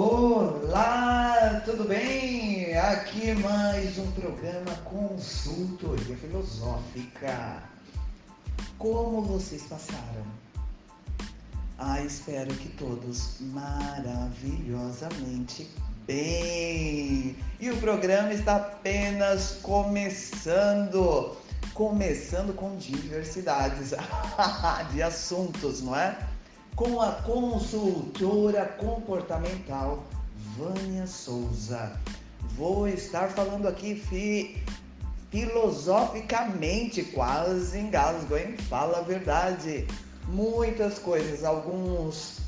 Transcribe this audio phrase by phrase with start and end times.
[0.00, 2.72] Olá, tudo bem?
[2.78, 7.64] Aqui mais um programa Consultoria Filosófica.
[8.78, 10.24] Como vocês passaram?
[11.76, 15.68] Ah, espero que todos maravilhosamente
[16.06, 17.36] bem.
[17.58, 21.36] E o programa está apenas começando.
[21.74, 23.94] Começando com diversidades
[24.94, 26.16] de assuntos, não é?
[26.78, 30.04] Com a consultora comportamental
[30.56, 31.98] Vânia Souza.
[32.56, 34.62] Vou estar falando aqui fi,
[35.28, 38.56] filosoficamente, quase engasgo, hein?
[38.68, 39.88] Fala a verdade.
[40.28, 42.42] Muitas coisas, alguns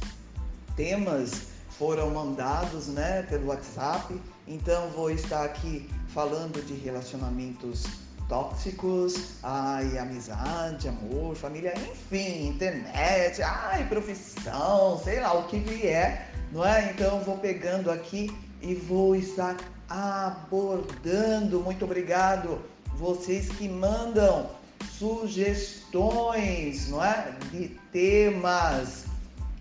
[0.77, 4.15] temas foram mandados, né, pelo WhatsApp.
[4.47, 7.85] Então vou estar aqui falando de relacionamentos
[8.31, 16.65] tóxicos, ai, amizade, amor, família, enfim, internet, ai, profissão, sei lá o que vier, não
[16.65, 16.93] é?
[16.93, 18.31] Então vou pegando aqui
[18.63, 19.57] e vou estar
[19.89, 21.59] abordando.
[21.61, 22.63] Muito obrigado
[22.95, 24.49] vocês que mandam
[24.93, 27.35] sugestões, não é?
[27.51, 29.07] De temas.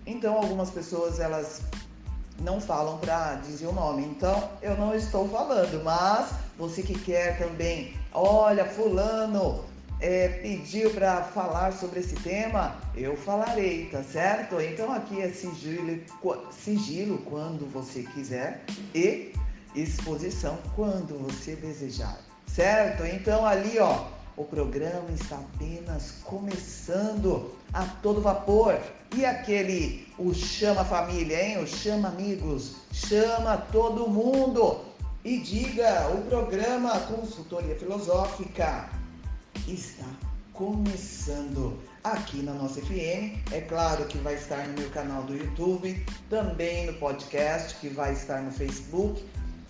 [0.06, 1.60] Então algumas pessoas elas
[2.38, 4.04] não falam para dizer o nome.
[4.04, 6.30] Então eu não estou falando, mas
[6.60, 9.64] você que quer também Olha, fulano
[10.00, 14.60] é, pediu para falar sobre esse tema, eu falarei, tá certo?
[14.60, 16.00] Então aqui é sigilo,
[16.50, 19.32] sigilo quando você quiser e
[19.76, 23.04] exposição quando você desejar, certo?
[23.04, 28.76] Então ali, ó, o programa está apenas começando a todo vapor.
[29.14, 31.62] E aquele, o chama família, hein?
[31.62, 34.89] O chama amigos, chama todo mundo
[35.24, 38.88] e diga: o programa Consultoria Filosófica
[39.66, 40.06] está
[40.52, 43.38] começando aqui na nossa FM.
[43.50, 48.12] É claro que vai estar no meu canal do YouTube, também no podcast, que vai
[48.12, 49.24] estar no Facebook.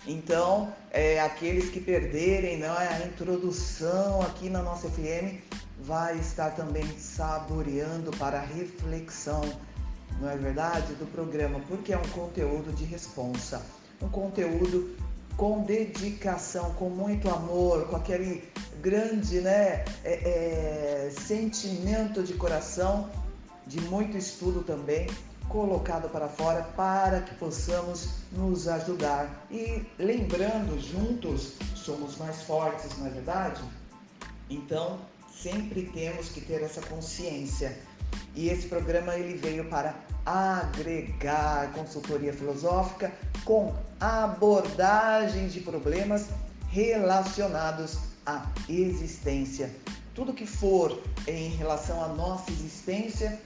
[0.07, 5.39] Então, é, aqueles que perderem não é, a introdução aqui na nossa FM,
[5.79, 9.41] vai estar também saboreando para a reflexão,
[10.19, 13.61] não é verdade, do programa, porque é um conteúdo de responsa,
[14.01, 14.95] um conteúdo
[15.37, 18.43] com dedicação, com muito amor, com aquele
[18.81, 23.09] grande né, é, é, sentimento de coração,
[23.67, 25.07] de muito estudo também,
[25.47, 29.45] colocado para fora para que possamos nos ajudar.
[29.51, 33.61] E lembrando, juntos somos mais fortes, não é verdade?
[34.49, 34.99] Então,
[35.31, 37.77] sempre temos que ter essa consciência.
[38.35, 39.95] E esse programa ele veio para
[40.25, 43.11] agregar consultoria filosófica
[43.43, 46.27] com abordagens de problemas
[46.69, 49.69] relacionados à existência.
[50.13, 53.39] Tudo que for em relação à nossa existência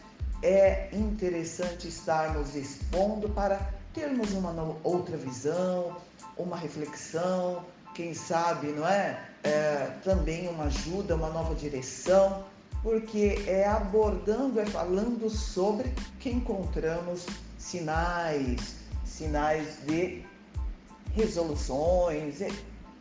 [0.43, 3.59] é interessante estarmos expondo para
[3.93, 5.95] termos uma outra visão,
[6.37, 9.17] uma reflexão, quem sabe, não é?
[9.43, 12.43] é também uma ajuda, uma nova direção
[12.85, 17.25] porque é abordando, é falando sobre que encontramos
[17.57, 20.23] sinais, sinais de
[21.15, 22.41] resoluções,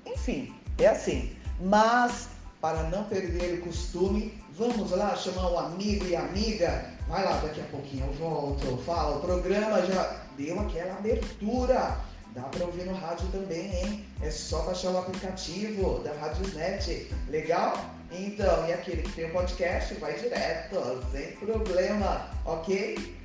[0.06, 1.37] enfim, é assim.
[1.61, 2.28] Mas,
[2.62, 6.91] para não perder o costume, vamos lá chamar o amigo e amiga.
[7.06, 8.78] Vai lá, daqui a pouquinho eu volto.
[8.87, 12.01] Fala, o programa já deu aquela abertura.
[12.34, 14.05] Dá para ouvir no rádio também, hein?
[14.22, 17.12] É só baixar o aplicativo da Radiosnet.
[17.28, 17.94] Legal?
[18.16, 20.76] Então, e aquele que tem o podcast, vai direto,
[21.10, 23.16] sem problema, ok?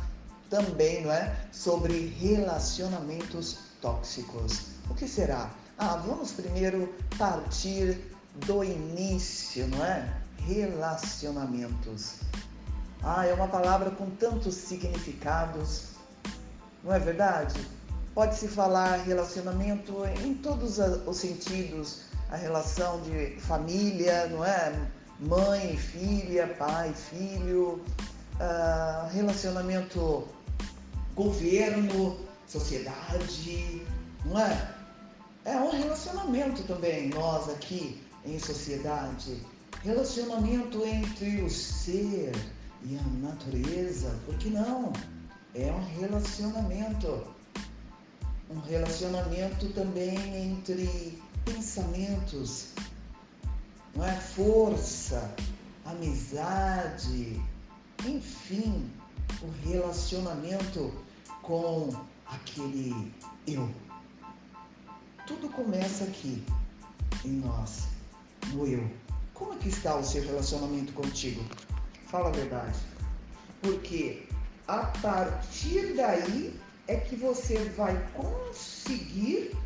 [0.50, 4.70] também, não é, sobre relacionamentos tóxicos.
[4.90, 5.52] O que será?
[5.78, 8.12] Ah, vamos primeiro partir
[8.46, 10.12] do início, não é?
[10.38, 12.16] Relacionamentos.
[13.04, 15.90] Ah, é uma palavra com tantos significados,
[16.82, 17.54] não é verdade?
[18.12, 24.72] Pode-se falar relacionamento em todos os sentidos, a relação de família, não é?
[25.20, 27.82] Mãe, filha, pai, filho,
[28.34, 30.28] uh, relacionamento
[31.14, 32.16] governo,
[32.46, 33.82] sociedade,
[34.24, 34.74] não é?
[35.44, 39.42] É um relacionamento também, nós aqui em sociedade.
[39.82, 42.32] Relacionamento entre o ser
[42.84, 44.92] e a natureza, por que não?
[45.54, 47.26] É um relacionamento.
[48.50, 51.20] Um relacionamento também entre
[51.54, 52.68] pensamentos,
[53.94, 54.12] não é?
[54.12, 55.34] Força,
[55.84, 57.40] amizade,
[58.04, 58.90] enfim,
[59.42, 60.92] o relacionamento
[61.42, 61.90] com
[62.26, 63.12] aquele
[63.46, 63.68] eu.
[65.26, 66.44] Tudo começa aqui,
[67.24, 67.88] em nós,
[68.52, 68.88] no eu.
[69.34, 71.42] Como é que está o seu relacionamento contigo?
[72.06, 72.78] Fala a verdade.
[73.62, 74.26] Porque
[74.66, 79.56] a partir daí é que você vai conseguir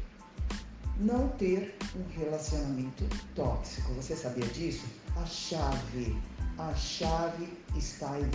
[0.98, 3.04] não ter um relacionamento
[3.34, 3.92] tóxico.
[3.94, 4.84] Você sabia disso?
[5.16, 6.16] A chave,
[6.58, 8.30] a chave está aí.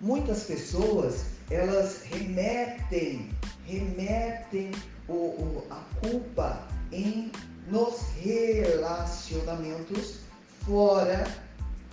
[0.00, 3.28] Muitas pessoas, elas remetem,
[3.66, 4.70] remetem
[5.08, 7.30] o, o, a culpa em
[7.68, 10.20] nos relacionamentos
[10.64, 11.26] fora,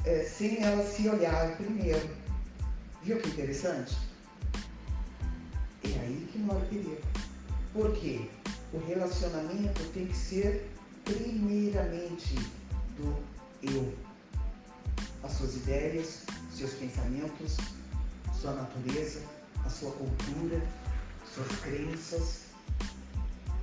[0.05, 2.09] é, sem elas se olhar primeiro.
[3.03, 3.97] Viu que interessante?
[5.83, 6.97] É aí que mora o perigo.
[7.73, 8.29] Por quê?
[8.73, 10.69] O relacionamento tem que ser
[11.05, 12.35] primeiramente
[12.97, 13.15] do
[13.63, 13.93] eu.
[15.23, 16.23] As suas ideias,
[16.53, 17.57] seus pensamentos,
[18.39, 19.21] sua natureza,
[19.65, 20.61] a sua cultura,
[21.33, 22.41] suas crenças.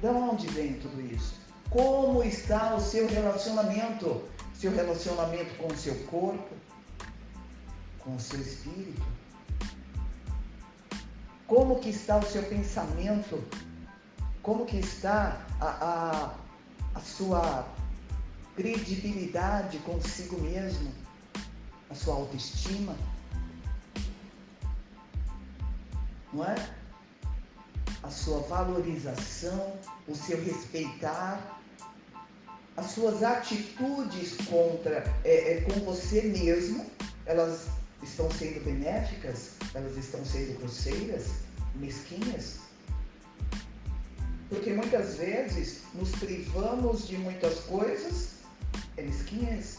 [0.00, 1.34] De onde vem tudo isso?
[1.70, 4.22] Como está o seu relacionamento?
[4.54, 6.54] Seu relacionamento com o seu corpo,
[7.98, 9.02] com o seu espírito?
[11.46, 13.42] Como que está o seu pensamento?
[14.44, 16.34] Como que está a, a,
[16.94, 17.66] a sua
[18.54, 20.92] credibilidade consigo mesmo?
[21.88, 22.94] A sua autoestima?
[26.30, 26.54] Não é?
[28.02, 31.58] A sua valorização, o seu respeitar,
[32.76, 36.84] as suas atitudes contra é, é, com você mesmo,
[37.24, 37.68] elas
[38.02, 39.52] estão sendo benéficas?
[39.72, 41.30] Elas estão sendo grosseiras,
[41.76, 42.63] mesquinhas?
[44.54, 48.34] Porque muitas vezes nos privamos de muitas coisas,
[48.96, 49.78] é mesquinhas.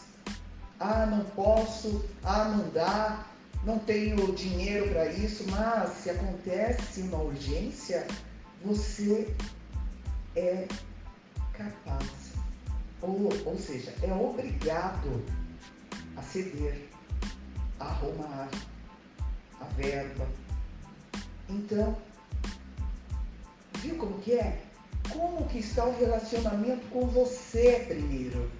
[0.78, 3.26] Ah, não posso, ah, não dá,
[3.64, 8.06] não tenho dinheiro para isso, mas se acontece uma urgência,
[8.62, 9.34] você
[10.36, 10.68] é
[11.54, 12.34] capaz
[13.00, 15.24] ou, ou seja, é obrigado
[16.16, 16.86] a ceder,
[17.80, 18.50] a arrumar
[19.58, 20.28] a verba.
[21.48, 21.96] Então,
[23.80, 24.65] viu como que é?
[25.12, 28.50] Como que está o relacionamento com você primeiro?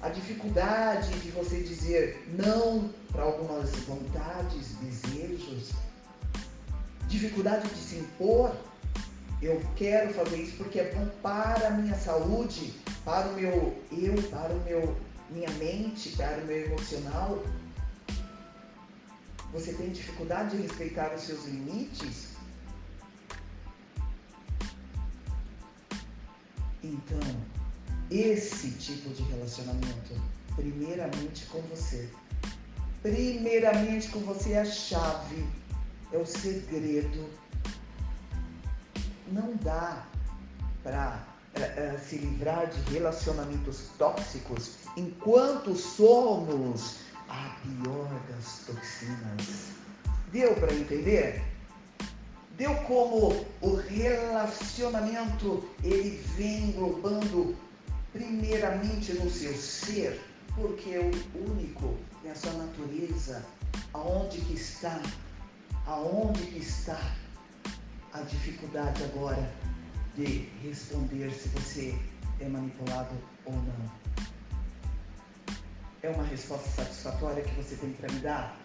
[0.00, 5.72] A dificuldade de você dizer não para algumas vontades, desejos,
[7.06, 8.56] dificuldade de se impor.
[9.40, 14.22] Eu quero fazer isso porque é bom para a minha saúde, para o meu eu,
[14.30, 14.96] para o meu
[15.30, 17.42] minha mente, para o meu emocional.
[19.52, 22.28] Você tem dificuldade de respeitar os seus limites?
[26.82, 27.20] Então,
[28.10, 30.20] esse tipo de relacionamento,
[30.54, 32.08] primeiramente com você.
[33.02, 35.46] Primeiramente com você é a chave,
[36.12, 37.28] é o segredo.
[39.28, 40.06] Não dá
[40.82, 41.24] para
[41.56, 46.96] uh, se livrar de relacionamentos tóxicos enquanto somos
[47.28, 49.72] a pior das toxinas.
[50.30, 51.51] Deu para entender?
[52.56, 57.56] Deu como o relacionamento ele vem englobando
[58.12, 60.20] primeiramente no seu ser,
[60.54, 61.00] porque é
[61.34, 63.44] o único é a sua natureza,
[63.92, 65.00] aonde que está,
[65.86, 66.98] aonde que está
[68.12, 69.50] a dificuldade agora
[70.16, 71.98] de responder se você
[72.38, 73.92] é manipulado ou não.
[76.02, 78.56] É uma resposta satisfatória que você tem para me dar?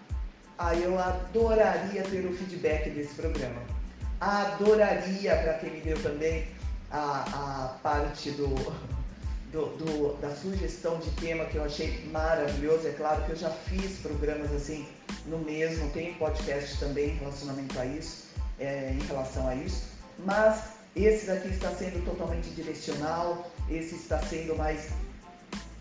[0.58, 3.76] Ah, eu adoraria ter o feedback desse programa.
[4.19, 6.47] Adoraria para quem me deu também
[6.91, 8.47] a, a parte do,
[9.51, 12.88] do, do, da sugestão de tema que eu achei maravilhoso.
[12.88, 14.88] É claro que eu já fiz programas assim
[15.25, 18.25] no mesmo, tem podcast também em relacionamento a isso,
[18.59, 19.83] é, em relação a isso,
[20.25, 24.89] mas esse daqui está sendo totalmente direcional, esse está sendo mais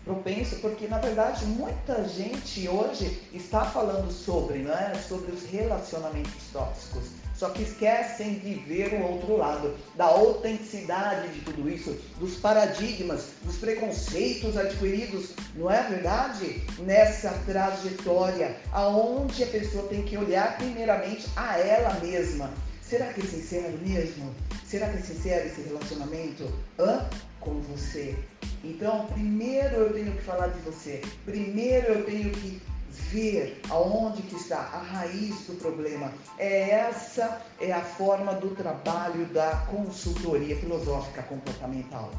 [0.05, 4.93] propenso, porque na verdade muita gente hoje está falando sobre, não é?
[4.95, 7.16] Sobre os relacionamentos tóxicos.
[7.37, 13.27] Só que esquecem de ver o outro lado, da autenticidade de tudo isso, dos paradigmas,
[13.43, 16.63] dos preconceitos adquiridos, não é verdade?
[16.79, 22.51] Nessa trajetória, aonde a pessoa tem que olhar primeiramente a ela mesma.
[22.81, 24.33] Será que é sincero mesmo?
[24.65, 26.51] Será que é sincero esse relacionamento?
[26.79, 27.07] Hã?
[27.39, 28.17] Com você.
[28.63, 31.01] Então, primeiro eu tenho que falar de você.
[31.23, 36.11] Primeiro eu tenho que ver aonde que está a raiz do problema.
[36.37, 42.11] É essa é a forma do trabalho da consultoria filosófica comportamental.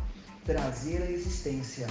[0.45, 1.87] Trazer a existência,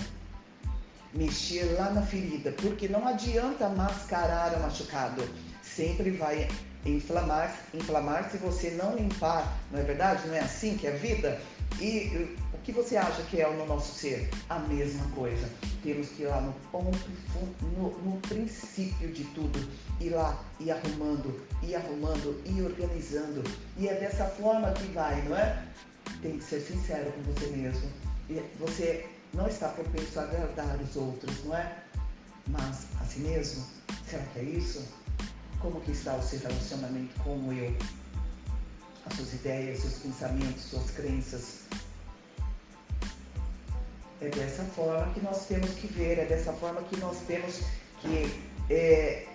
[1.13, 5.23] mexer lá na ferida, porque não adianta mascarar o machucado.
[5.61, 6.47] Sempre vai
[6.85, 10.27] inflamar, inflamar se você não limpar, não é verdade?
[10.27, 11.39] Não é assim que é a vida?
[11.79, 12.35] E
[12.67, 14.29] que você acha que é no nosso ser?
[14.49, 15.49] A mesma coisa.
[15.81, 16.99] Temos que ir lá no ponto,
[17.61, 19.57] no, no princípio de tudo,
[20.01, 23.41] ir lá e arrumando, e arrumando, e organizando.
[23.77, 25.65] E é dessa forma que vai, não é?
[26.21, 27.89] Tem que ser sincero com você mesmo.
[28.29, 31.73] E você não está propenso a agradar os outros, não é?
[32.47, 33.65] Mas a si mesmo,
[34.05, 34.85] será que é isso?
[35.61, 37.73] Como que está o seu relacionamento com eu?
[39.05, 41.61] As suas ideias, seus pensamentos, suas crenças,
[44.21, 47.61] é dessa forma que nós temos que ver, é dessa forma que nós temos
[48.01, 49.25] que é,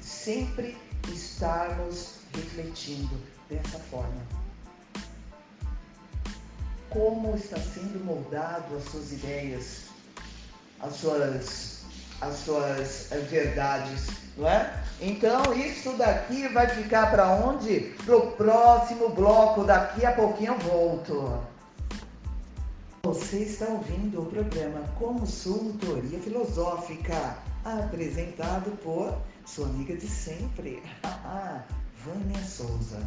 [0.00, 0.76] sempre
[1.08, 3.16] estarmos refletindo
[3.48, 4.20] dessa forma.
[6.90, 9.84] Como está sendo moldado as suas ideias,
[10.80, 11.80] as suas,
[12.20, 14.82] as suas eh, verdades, não é?
[15.00, 17.94] Então isso daqui vai ficar para onde?
[18.04, 19.64] Para o próximo bloco.
[19.64, 21.55] Daqui a pouquinho eu volto.
[23.06, 30.82] Você está ouvindo o programa Consultoria Filosófica, apresentado por sua amiga de sempre,
[32.04, 33.00] Vânia Souza.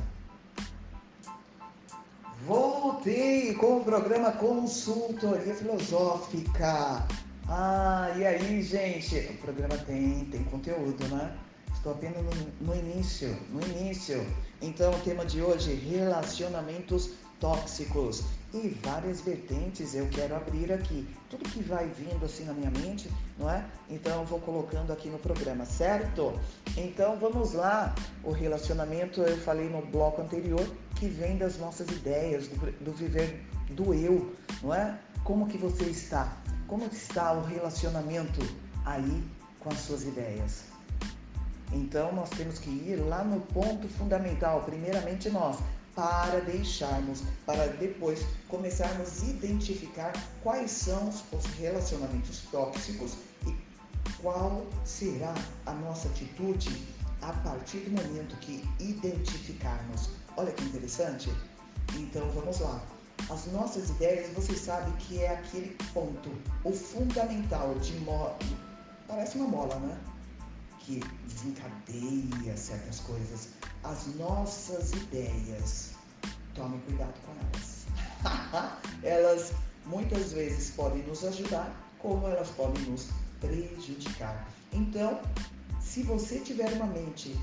[2.48, 7.06] Voltei com o programa Consultoria Filosófica.
[7.50, 9.18] Ah, e aí, gente?
[9.32, 11.38] O programa tem, tem conteúdo, né?
[11.74, 14.26] Estou apenas no, no início, no início.
[14.62, 21.08] Então, o tema de hoje, relacionamentos tóxicos e várias vertentes eu quero abrir aqui.
[21.30, 23.64] Tudo que vai vindo assim na minha mente, não é?
[23.90, 26.34] Então eu vou colocando aqui no programa, certo?
[26.76, 27.94] Então vamos lá.
[28.24, 33.46] O relacionamento eu falei no bloco anterior que vem das nossas ideias, do, do viver
[33.70, 34.98] do eu, não é?
[35.24, 36.38] Como que você está?
[36.68, 38.42] Como está o relacionamento
[38.86, 39.24] aí
[39.60, 40.64] com as suas ideias?
[41.72, 45.58] Então nós temos que ir lá no ponto fundamental, primeiramente nós,
[46.00, 53.54] para deixarmos, para depois começarmos a identificar quais são os relacionamentos tóxicos e
[54.22, 56.88] qual será a nossa atitude
[57.22, 60.12] a partir do momento que identificarmos.
[60.38, 61.30] Olha que interessante.
[61.98, 62.82] Então vamos lá.
[63.30, 66.32] As nossas ideias, você sabe que é aquele ponto,
[66.64, 68.38] o fundamental de mo...
[69.06, 69.98] parece uma mola, né?
[70.80, 73.50] Que desencadeia certas coisas
[73.84, 75.89] as nossas ideias.
[76.60, 77.86] Tome cuidado com elas.
[79.02, 79.54] elas
[79.86, 83.08] muitas vezes podem nos ajudar, como elas podem nos
[83.40, 84.46] prejudicar.
[84.74, 85.22] Então,
[85.80, 87.34] se você tiver uma mente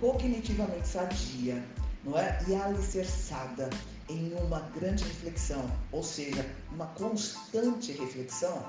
[0.00, 1.64] cognitivamente sadia,
[2.02, 2.36] não é?
[2.48, 3.70] E alicerçada
[4.08, 8.60] em uma grande reflexão, ou seja, uma constante reflexão,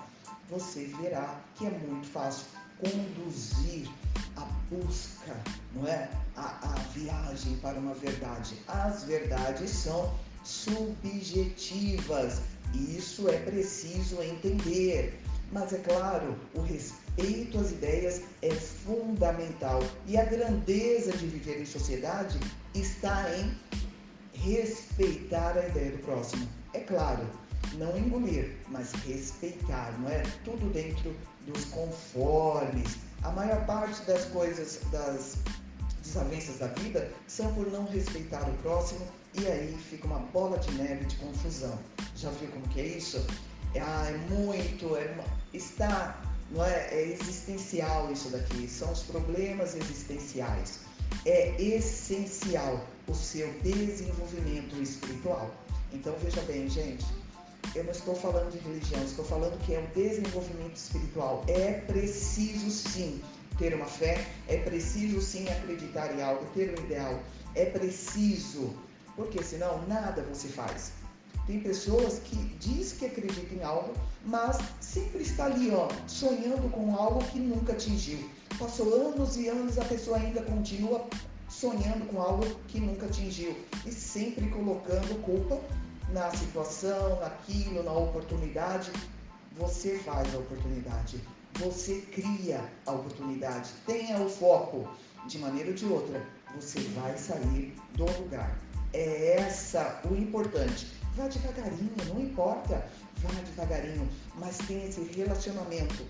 [0.51, 2.45] você verá que é muito fácil
[2.83, 3.87] conduzir
[4.35, 5.35] a busca,
[5.73, 6.09] não é?
[6.35, 8.55] A, a viagem para uma verdade.
[8.67, 10.13] As verdades são
[10.43, 12.41] subjetivas.
[12.73, 15.17] Isso é preciso entender.
[15.51, 19.81] Mas é claro, o respeito às ideias é fundamental.
[20.07, 22.39] E a grandeza de viver em sociedade
[22.73, 23.55] está em
[24.33, 26.49] respeitar a ideia do próximo.
[26.73, 27.23] É claro,
[27.77, 30.23] não engolir, mas respeitar, não é?
[30.43, 32.97] Tudo dentro dos conformes.
[33.23, 35.37] A maior parte das coisas, das
[36.01, 40.71] desavenças da vida, são por não respeitar o próximo e aí fica uma bola de
[40.73, 41.77] neve de confusão.
[42.15, 43.25] Já viu como que é isso?
[43.73, 45.15] É, ah, é muito, é,
[45.53, 46.21] está,
[46.51, 50.81] não é, é existencial isso daqui, são os problemas existenciais.
[51.25, 55.51] É essencial o seu desenvolvimento espiritual.
[55.91, 57.05] Então veja bem, gente,
[57.75, 61.43] eu não estou falando de religião, estou falando que é o desenvolvimento espiritual.
[61.47, 63.21] É preciso sim
[63.57, 67.19] ter uma fé, é preciso sim acreditar em algo, ter um ideal.
[67.55, 68.73] É preciso,
[69.15, 70.91] porque senão nada você faz.
[71.45, 73.93] Tem pessoas que diz que acreditam em algo,
[74.25, 78.29] mas sempre está ali, ó, sonhando com algo que nunca atingiu.
[78.57, 81.05] Passou anos e anos, a pessoa ainda continua
[81.49, 83.55] sonhando com algo que nunca atingiu
[83.85, 85.59] e sempre colocando culpa
[86.13, 88.91] na situação, naquilo, na oportunidade.
[89.57, 91.19] Você faz a oportunidade,
[91.59, 93.71] você cria a oportunidade.
[93.85, 94.87] Tenha o foco,
[95.27, 98.57] de maneira ou de outra, você vai sair do lugar.
[98.93, 100.87] É essa o importante.
[101.15, 102.85] Vá devagarinho, não importa,
[103.17, 106.05] vá devagarinho, mas tenha esse relacionamento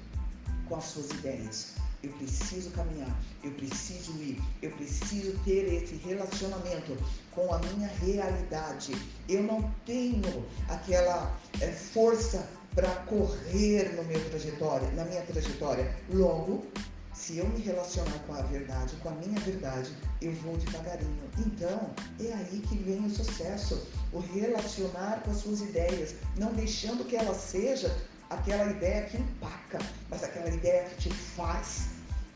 [0.68, 1.76] com as suas ideias.
[2.04, 6.98] Eu preciso caminhar, eu preciso ir, eu preciso ter esse relacionamento
[7.32, 8.94] com a minha realidade.
[9.30, 12.46] Eu não tenho aquela é, força
[12.76, 15.96] para correr no meu trajetória, na minha trajetória.
[16.10, 16.66] Logo,
[17.14, 21.24] se eu me relacionar com a verdade, com a minha verdade, eu vou devagarinho.
[21.38, 27.06] Então, é aí que vem o sucesso, o relacionar com as suas ideias, não deixando
[27.06, 27.96] que ela seja
[28.30, 31.90] aquela ideia que empaca, mas aquela ideia que te faz,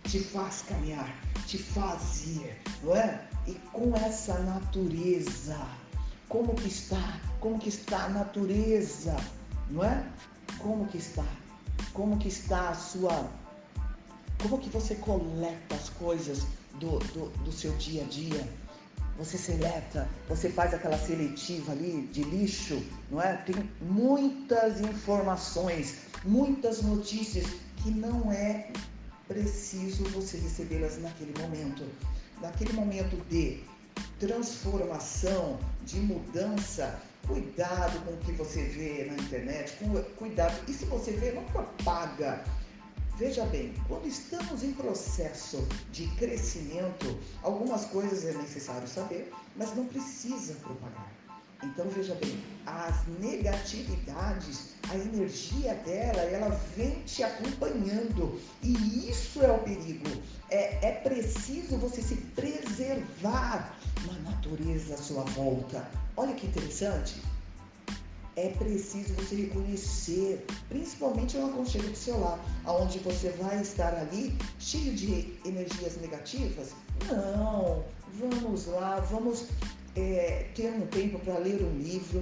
[0.04, 1.14] te faz caminhar,
[1.46, 3.28] te faz ir, não é?
[3.46, 5.58] E com essa natureza,
[6.30, 7.20] como que está?
[7.40, 9.16] Como que está a natureza,
[9.70, 10.06] não é?
[10.60, 11.26] Como que está?
[11.94, 13.30] Como que está a sua
[14.42, 16.46] como que você coleta as coisas
[16.80, 18.48] do, do, do seu dia a dia?
[19.18, 23.34] Você seleta, você faz aquela seletiva ali de lixo, não é?
[23.38, 27.48] Tem muitas informações, muitas notícias
[27.78, 28.72] que não é
[29.28, 31.84] preciso você recebê-las naquele momento.
[32.42, 33.64] Naquele momento de
[34.20, 39.78] transformação, de mudança, cuidado com o que você vê na internet,
[40.16, 40.56] cuidado.
[40.68, 42.44] E se você vê, não propaga
[43.18, 49.88] Veja bem, quando estamos em processo de crescimento, algumas coisas é necessário saber, mas não
[49.88, 51.12] precisa propagar.
[51.64, 59.52] Então veja bem, as negatividades, a energia dela, ela vem te acompanhando e isso é
[59.52, 60.08] o perigo.
[60.52, 63.76] É, é preciso você se preservar
[64.06, 65.90] na natureza à sua volta.
[66.16, 67.20] Olha que interessante
[68.38, 74.38] é preciso você reconhecer, principalmente no aconchego do seu lar, onde você vai estar ali
[74.60, 76.70] cheio de energias negativas.
[77.10, 79.48] Não, vamos lá, vamos
[79.96, 82.22] é, ter um tempo para ler um livro,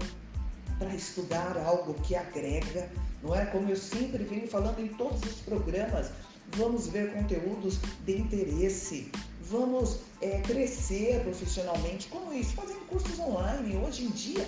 [0.79, 2.89] para estudar algo que agrega,
[3.21, 3.45] não é?
[3.47, 6.11] Como eu sempre venho falando em todos os programas,
[6.55, 12.07] vamos ver conteúdos de interesse, vamos é, crescer profissionalmente.
[12.07, 12.53] Como isso?
[12.53, 13.75] Fazendo cursos online.
[13.77, 14.47] Hoje em dia,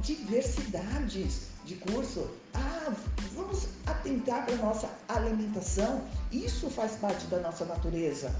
[0.00, 2.30] diversidades de curso.
[2.54, 2.92] Ah,
[3.34, 6.02] vamos atentar para a nossa alimentação.
[6.30, 8.34] Isso faz parte da nossa natureza.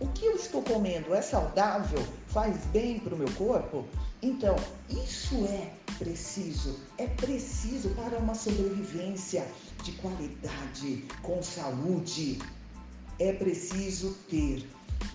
[0.00, 2.04] O que eu estou comendo é saudável?
[2.28, 3.84] Faz bem para o meu corpo?
[4.20, 4.56] Então,
[4.88, 9.46] isso é preciso, é preciso para uma sobrevivência
[9.84, 12.38] de qualidade, com saúde.
[13.18, 14.68] É preciso ter,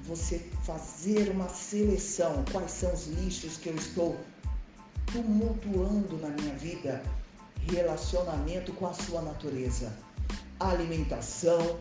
[0.06, 2.46] você fazer uma seleção.
[2.52, 4.16] Quais são os lixos que eu estou
[5.12, 7.02] tumultuando na minha vida
[7.70, 9.92] relacionamento com a sua natureza,
[10.60, 11.80] alimentação,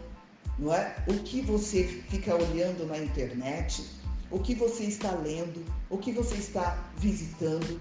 [0.58, 0.96] não é?
[1.06, 3.84] O que você fica olhando na internet,
[4.30, 7.80] o que você está lendo, o que você está visitando.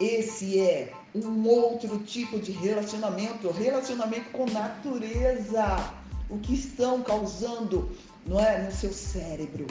[0.00, 5.92] Esse é um outro tipo de relacionamento, relacionamento com natureza.
[6.28, 7.90] O que estão causando,
[8.24, 9.66] não é, no seu cérebro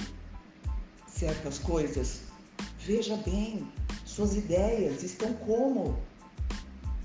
[1.08, 2.22] certas coisas.
[2.80, 3.68] Veja bem,
[4.20, 5.98] suas ideias estão como?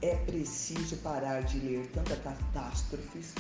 [0.02, 3.32] É preciso parar de ler tantas catástrofes.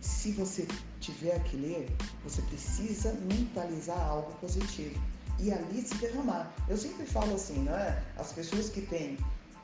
[0.00, 0.66] Se você
[0.98, 1.88] tiver que ler,
[2.24, 5.00] você precisa mentalizar algo positivo
[5.38, 6.52] e ali se derramar.
[6.68, 8.02] Eu sempre falo assim, não é?
[8.18, 9.16] As pessoas que têm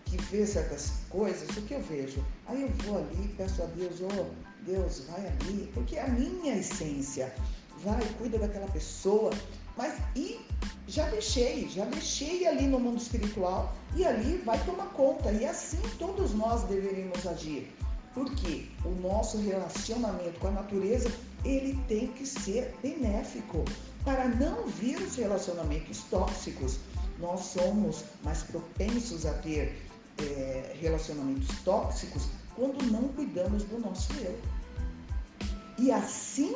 [0.04, 2.24] que ver certas coisas, o que eu vejo?
[2.46, 4.26] Aí eu vou ali, peço a Deus, oh
[4.64, 7.34] Deus, vai ali, porque é a minha essência.
[7.82, 9.32] Vai, cuida daquela pessoa,
[9.76, 10.40] mas e
[10.86, 15.32] já deixei, já deixei ali no mundo espiritual e ali vai tomar conta.
[15.32, 17.72] E assim todos nós deveríamos agir.
[18.14, 21.10] Porque o nosso relacionamento com a natureza,
[21.44, 23.64] ele tem que ser benéfico
[24.04, 26.78] para não vir os relacionamentos tóxicos.
[27.18, 29.80] Nós somos mais propensos a ter
[30.18, 34.38] é, relacionamentos tóxicos quando não cuidamos do nosso eu.
[35.78, 36.54] E assim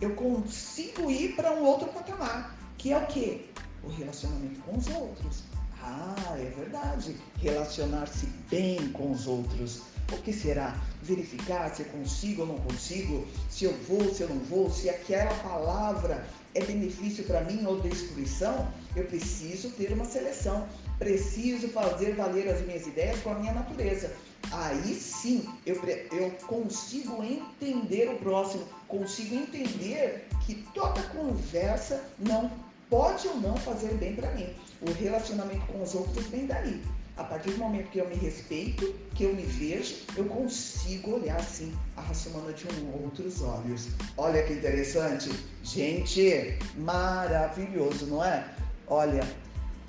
[0.00, 2.55] eu consigo ir para um outro patamar,
[2.86, 3.40] que é o quê?
[3.82, 5.42] O relacionamento com os outros,
[5.82, 7.16] Ah, é verdade.
[7.40, 9.82] Relacionar-se bem com os outros.
[10.12, 10.80] O que será?
[11.02, 14.88] Verificar se eu consigo ou não consigo, se eu vou, se eu não vou, se
[14.88, 18.68] aquela palavra é benefício para mim ou destruição.
[18.94, 20.68] Eu preciso ter uma seleção.
[20.98, 24.12] Preciso fazer valer as minhas ideias com a minha natureza.
[24.52, 25.80] Aí sim eu,
[26.12, 33.94] eu consigo entender o próximo, consigo entender que toda conversa não pode ou não fazer
[33.94, 34.48] bem para mim.
[34.80, 36.82] O relacionamento com os outros vem daí.
[37.16, 41.36] A partir do momento que eu me respeito, que eu me vejo, eu consigo olhar
[41.36, 43.88] assim a humana de um outros olhos.
[44.18, 45.30] Olha que interessante.
[45.62, 48.46] Gente, maravilhoso, não é?
[48.86, 49.26] Olha,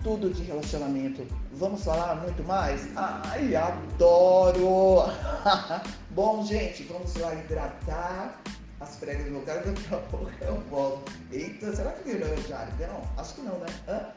[0.02, 1.28] tudo de relacionamento.
[1.52, 2.88] Vamos falar muito mais?
[2.96, 5.12] Ai, adoro!
[6.12, 8.42] Bom, gente, vamos lá hidratar
[8.80, 11.12] as pregas no lugar, daqui a pouco eu volto.
[11.32, 13.02] Eita, será que virou o jargão?
[13.18, 13.68] Acho que não, né?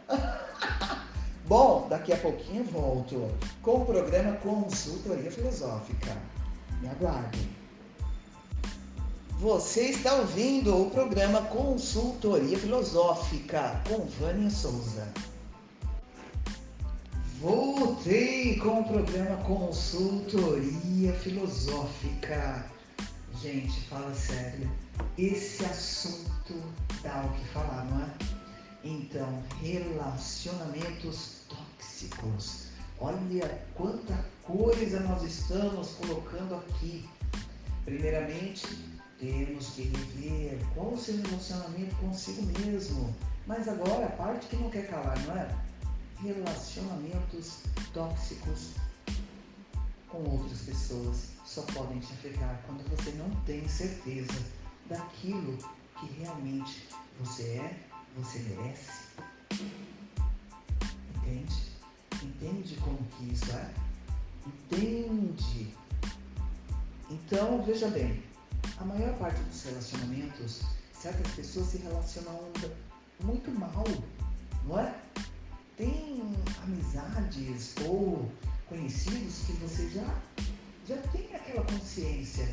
[1.46, 3.28] Bom, daqui a pouquinho volto
[3.62, 6.16] com o programa Consultoria Filosófica.
[6.80, 7.48] Me aguardem.
[9.38, 15.08] Você está ouvindo o programa Consultoria Filosófica com Vânia Souza.
[17.40, 22.66] Voltei com o programa Consultoria Filosófica.
[23.40, 24.70] Gente, fala sério.
[25.16, 26.62] Esse assunto
[27.02, 28.10] dá o que falar, não é?
[28.84, 32.66] Então, relacionamentos tóxicos.
[32.98, 37.08] Olha quanta coisa nós estamos colocando aqui.
[37.86, 38.66] Primeiramente,
[39.18, 43.16] temos que rever qual o seu relacionamento consigo mesmo.
[43.46, 45.48] Mas agora, a parte que não quer calar, não é?
[46.22, 47.60] Relacionamentos
[47.94, 48.74] tóxicos
[50.10, 54.40] com outras pessoas só podem te afetar quando você não tem certeza
[54.88, 55.58] daquilo
[55.98, 56.86] que realmente
[57.18, 57.80] você é,
[58.16, 59.08] você merece.
[61.16, 61.72] Entende?
[62.22, 63.74] Entende como que isso é?
[64.46, 65.74] Entende?
[67.10, 68.22] Então, veja bem,
[68.78, 72.48] a maior parte dos relacionamentos, certas pessoas se relacionam
[73.24, 73.84] muito mal,
[74.68, 74.94] não é?
[75.76, 76.32] Tem
[76.62, 78.30] amizades ou
[78.68, 80.22] conhecidos que você já
[80.90, 82.52] já tem aquela consciência.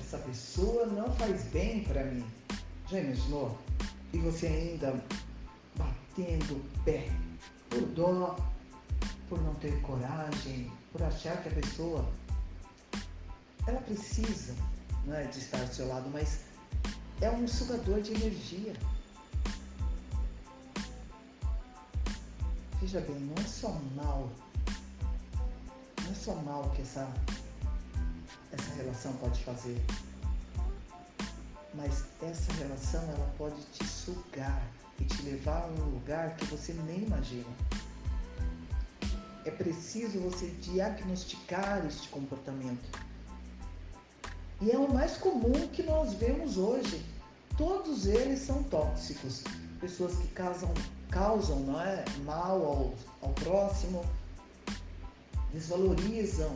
[0.00, 2.26] Essa pessoa não faz bem para mim.
[2.90, 3.58] Já imaginou?
[4.12, 5.02] E você ainda
[5.76, 7.08] batendo o pé
[7.70, 8.36] por dó,
[9.30, 12.06] por não ter coragem, por achar que a pessoa
[13.66, 14.54] ela precisa
[15.06, 16.40] não é, de estar ao seu lado, mas
[17.22, 18.74] é um sugador de energia.
[22.78, 24.30] Veja bem, não é só mal,
[26.02, 27.10] não é só mal que essa
[28.80, 29.80] relação pode fazer.
[31.74, 34.62] Mas essa relação ela pode te sugar
[34.98, 37.48] e te levar a um lugar que você nem imagina.
[39.44, 42.98] É preciso você diagnosticar este comportamento.
[44.60, 47.04] E é o mais comum que nós vemos hoje.
[47.56, 49.42] Todos eles são tóxicos.
[49.80, 50.72] Pessoas que causam,
[51.10, 54.04] causam não é, mal ao, ao próximo,
[55.52, 56.54] desvalorizam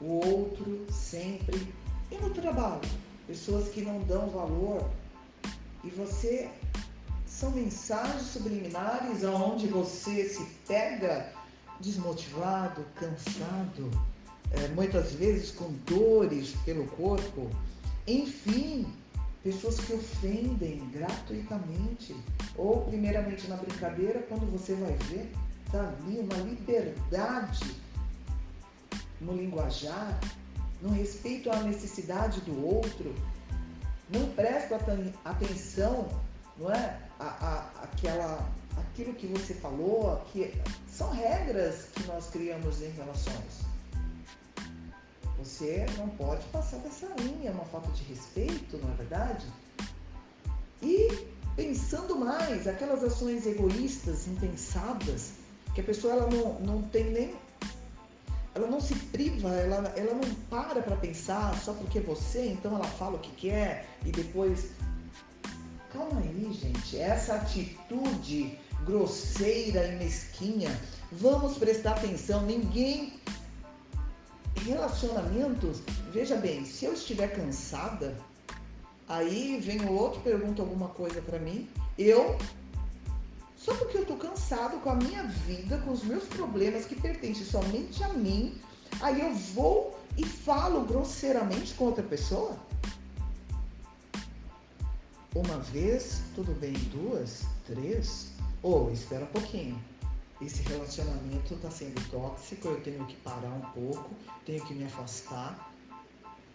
[0.00, 1.72] o outro sempre.
[2.10, 2.80] E no trabalho?
[3.26, 4.90] Pessoas que não dão valor.
[5.82, 6.50] E você
[7.26, 11.32] são mensagens subliminares aonde você se pega
[11.80, 13.90] desmotivado, cansado,
[14.52, 17.50] é, muitas vezes com dores pelo corpo.
[18.06, 18.86] Enfim,
[19.42, 22.14] pessoas que ofendem gratuitamente
[22.56, 25.32] ou primeiramente na brincadeira, quando você vai ver,
[25.72, 27.83] tá ali uma liberdade
[29.20, 30.18] no linguajar,
[30.80, 33.14] no respeito à necessidade do outro,
[34.10, 34.78] não presta
[35.24, 36.08] atenção,
[36.58, 37.00] não é?
[37.18, 40.52] A, a, aquela, aquilo que você falou, que
[40.88, 43.64] são regras que nós criamos em relações.
[45.38, 49.46] Você não pode passar dessa linha, é uma falta de respeito, não é verdade?
[50.82, 55.32] E pensando mais, aquelas ações egoístas, impensadas,
[55.74, 57.34] que a pessoa ela não, não tem nem
[58.54, 62.84] ela não se priva, ela, ela não para para pensar só porque você, então ela
[62.84, 64.70] fala o que quer e depois.
[65.92, 66.98] Calma aí, gente.
[66.98, 70.70] Essa atitude grosseira e mesquinha,
[71.10, 72.44] vamos prestar atenção.
[72.46, 73.14] Ninguém.
[74.64, 78.16] Relacionamentos, veja bem, se eu estiver cansada,
[79.08, 82.38] aí vem o outro, pergunta alguma coisa para mim, eu
[83.64, 87.46] só porque eu tô cansado com a minha vida, com os meus problemas que pertencem
[87.46, 88.60] somente a mim,
[89.00, 92.56] aí eu vou e falo grosseiramente com outra pessoa?
[95.34, 98.32] Uma vez, tudo bem, duas, três?
[98.62, 99.82] Ou oh, espera um pouquinho.
[100.42, 104.10] esse relacionamento está sendo tóxico, eu tenho que parar um pouco,
[104.44, 105.73] tenho que me afastar,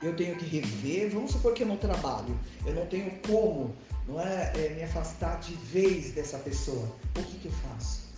[0.01, 1.09] eu tenho que rever.
[1.11, 3.75] Vamos supor que eu não trabalho, eu não tenho como,
[4.07, 6.87] não é, é me afastar de vez dessa pessoa.
[7.17, 8.09] O que, que eu faço?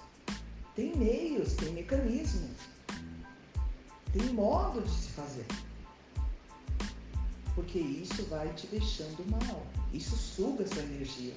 [0.76, 2.52] Tem meios, tem mecanismos,
[4.14, 5.46] tem modo de se fazer.
[7.54, 11.34] Porque isso vai te deixando mal, isso suga sua energia.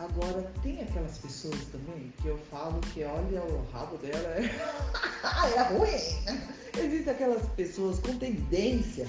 [0.00, 4.48] Agora, tem aquelas pessoas também que eu falo que, olha, o rabo dela é,
[5.56, 6.82] é ruim.
[6.82, 9.06] Existem aquelas pessoas com tendência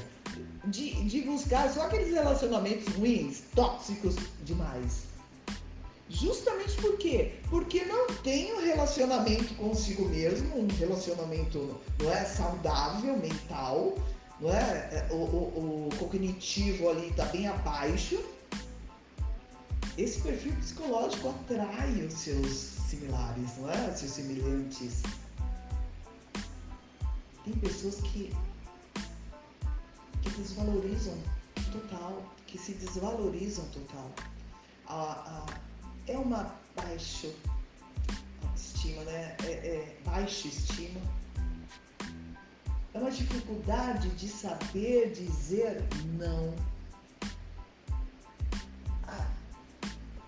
[0.65, 5.03] de, de buscar só aqueles relacionamentos ruins, tóxicos demais.
[6.09, 7.35] Justamente por quê?
[7.49, 13.95] Porque não tem um relacionamento consigo mesmo, um relacionamento não é saudável, mental,
[14.41, 14.89] não é?
[14.91, 18.21] é o, o, o cognitivo ali está bem abaixo
[19.97, 22.51] esse perfil psicológico atrai os seus
[22.89, 23.89] similares, não é?
[23.89, 25.03] Os seus semelhantes.
[27.43, 28.33] Tem pessoas que,
[30.21, 31.17] que desvalorizam
[31.71, 34.11] total, que se desvalorizam total.
[34.87, 35.45] A, a,
[36.07, 37.33] é uma baixa
[38.43, 39.35] autoestima, né?
[39.43, 41.01] É, é baixa estima.
[42.93, 45.83] É uma dificuldade de saber dizer
[46.17, 46.53] não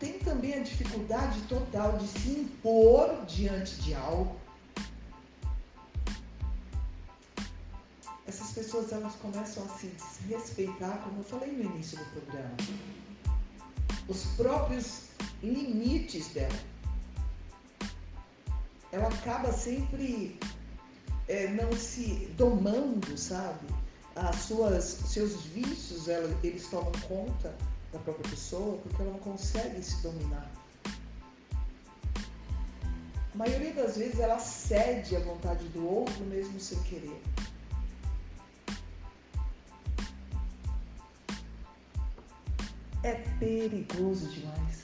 [0.03, 4.35] tem também a dificuldade total de se impor diante de algo.
[8.27, 12.57] Essas pessoas elas começam a se desrespeitar, como eu falei no início do programa.
[14.09, 15.03] Os próprios
[15.41, 16.59] limites dela.
[18.91, 20.37] Ela acaba sempre
[21.29, 23.67] é, não se domando, sabe?
[24.17, 27.55] As suas, seus vícios, ela, eles tomam conta
[27.93, 30.51] da própria pessoa porque ela não consegue se dominar.
[33.33, 37.21] A maioria das vezes ela cede à vontade do outro mesmo sem querer.
[43.03, 44.83] É perigoso demais.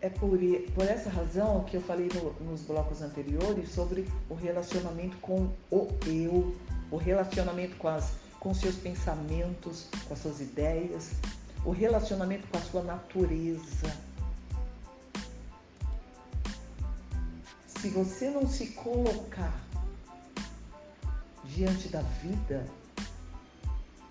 [0.00, 0.38] É por,
[0.74, 5.88] por essa razão que eu falei no, nos blocos anteriores sobre o relacionamento com o
[6.06, 6.56] eu,
[6.90, 11.10] o relacionamento com as com seus pensamentos, com as suas ideias,
[11.64, 13.96] o relacionamento com a sua natureza.
[17.68, 19.54] Se você não se colocar
[21.44, 22.66] diante da vida,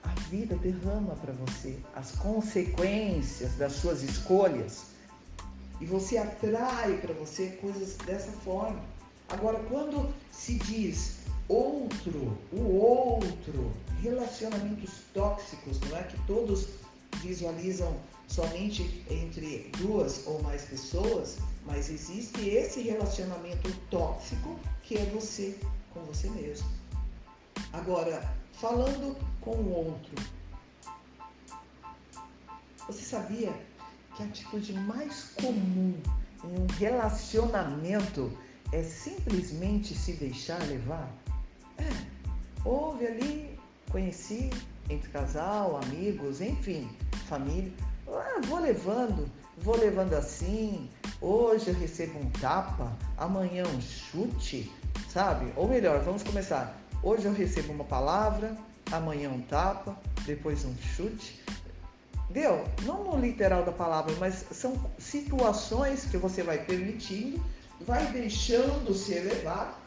[0.02, 4.86] a vida derrama para você as consequências das suas escolhas
[5.82, 8.82] e você atrai para você coisas dessa forma.
[9.28, 11.18] Agora, quando se diz
[11.50, 16.68] outro, o outro, relacionamentos tóxicos, não é que todos
[17.18, 17.96] visualizam
[18.28, 25.58] somente entre duas ou mais pessoas, mas existe esse relacionamento tóxico que é você
[25.94, 26.68] com você mesmo.
[27.74, 30.16] Agora, falando com o outro,
[32.88, 33.54] você sabia
[34.16, 35.96] que a atitude mais comum
[36.44, 38.32] em um relacionamento
[38.72, 41.10] é simplesmente se deixar levar?
[41.78, 41.90] É,
[42.66, 43.51] houve ali,
[43.92, 44.50] conheci
[44.90, 46.90] entre casal, amigos, enfim,
[47.28, 47.72] família.
[48.08, 50.90] Ah, vou levando, vou levando assim.
[51.20, 54.72] Hoje eu recebo um tapa, amanhã um chute,
[55.10, 55.52] sabe?
[55.56, 56.78] Ou melhor, vamos começar.
[57.04, 58.58] Hoje eu recebo uma palavra,
[58.92, 61.42] amanhã um tapa, depois um chute.
[62.30, 62.64] Deu?
[62.84, 67.44] Não no literal da palavra, mas são situações que você vai permitindo,
[67.86, 69.81] vai deixando ser levado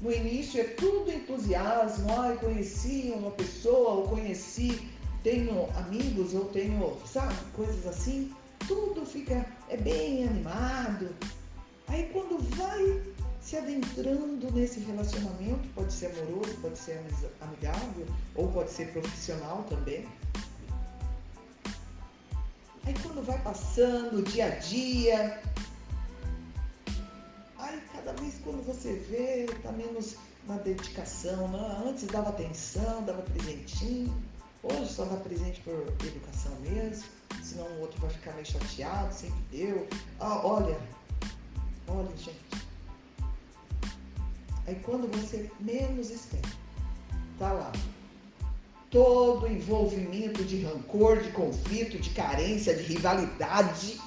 [0.00, 4.88] no início é tudo entusiasmo, ah, eu conheci uma pessoa, ou conheci,
[5.24, 8.32] tenho amigos, ou tenho, sabe, coisas assim.
[8.66, 11.08] Tudo fica, é bem animado.
[11.88, 13.02] Aí quando vai
[13.40, 17.02] se adentrando nesse relacionamento, pode ser amoroso, pode ser
[17.40, 18.06] amigável,
[18.36, 20.06] ou pode ser profissional também.
[22.84, 25.42] Aí quando vai passando o dia a dia,
[28.20, 31.48] Vez quando você vê, tá menos na dedicação.
[31.48, 31.82] Né?
[31.86, 34.14] Antes dava atenção, dava presentinho.
[34.62, 37.04] Hoje só dá presente por educação mesmo.
[37.42, 39.86] Senão o outro vai ficar meio chateado, sempre deu.
[40.18, 40.78] Ah, olha,
[41.86, 42.66] olha, gente.
[44.66, 46.48] Aí quando você menos espera,
[47.38, 47.72] tá lá.
[48.90, 54.00] Todo envolvimento de rancor, de conflito, de carência, de rivalidade,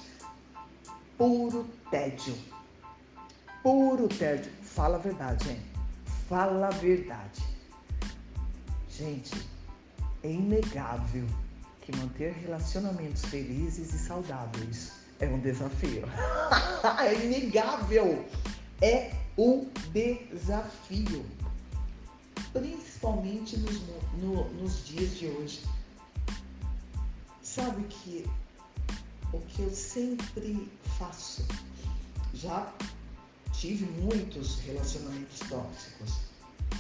[1.18, 2.36] puro tédio
[3.64, 4.52] puro tédio.
[4.62, 5.66] Fala a verdade, gente.
[6.28, 7.42] Fala a verdade.
[8.90, 9.48] Gente,
[10.24, 11.26] é inegável
[11.82, 16.04] que manter relacionamentos felizes e saudáveis É um desafio.
[17.00, 18.26] é inegável.
[18.82, 21.26] É um desafio.
[22.54, 23.82] Principalmente nos,
[24.18, 25.64] no, nos dias de hoje.
[27.42, 28.26] Sabe que
[29.34, 31.46] o que eu sempre faço?
[32.34, 32.72] Já
[33.54, 36.14] tive muitos relacionamentos tóxicos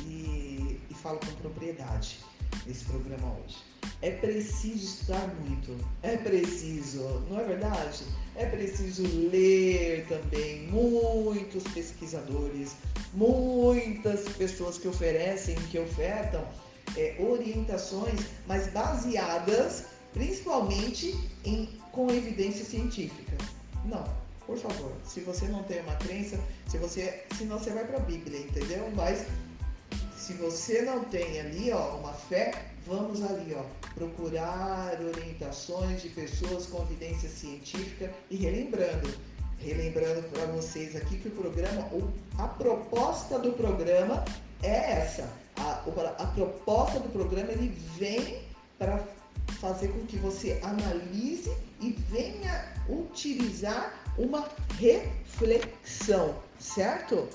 [0.06, 2.20] e, e falo com propriedade
[2.66, 3.58] nesse programa hoje.
[4.02, 8.04] É preciso estudar muito, é preciso, não é verdade?
[8.36, 12.76] É preciso ler também muitos pesquisadores,
[13.14, 16.44] muitas pessoas que oferecem, que ofertam
[16.98, 23.38] é, orientações, mas baseadas principalmente em, com evidência científica.
[23.86, 24.04] Não,
[24.46, 28.02] por favor, se você não tem uma crença, se você, senão você vai para a
[28.02, 28.90] Bíblia, entendeu?
[28.96, 29.26] Mas
[30.18, 32.54] se você não tem ali, ó, uma fé,
[32.86, 39.10] vamos ali, ó, procurar orientações de pessoas com evidência científica e relembrando,
[39.60, 41.90] relembrando para vocês aqui que o programa,
[42.38, 44.24] a proposta do programa
[44.64, 45.28] é essa.
[45.56, 45.84] A,
[46.18, 48.42] a proposta do programa ele vem
[48.78, 49.04] para
[49.60, 54.48] fazer com que você analise e venha utilizar uma
[54.80, 57.28] reflexão, certo?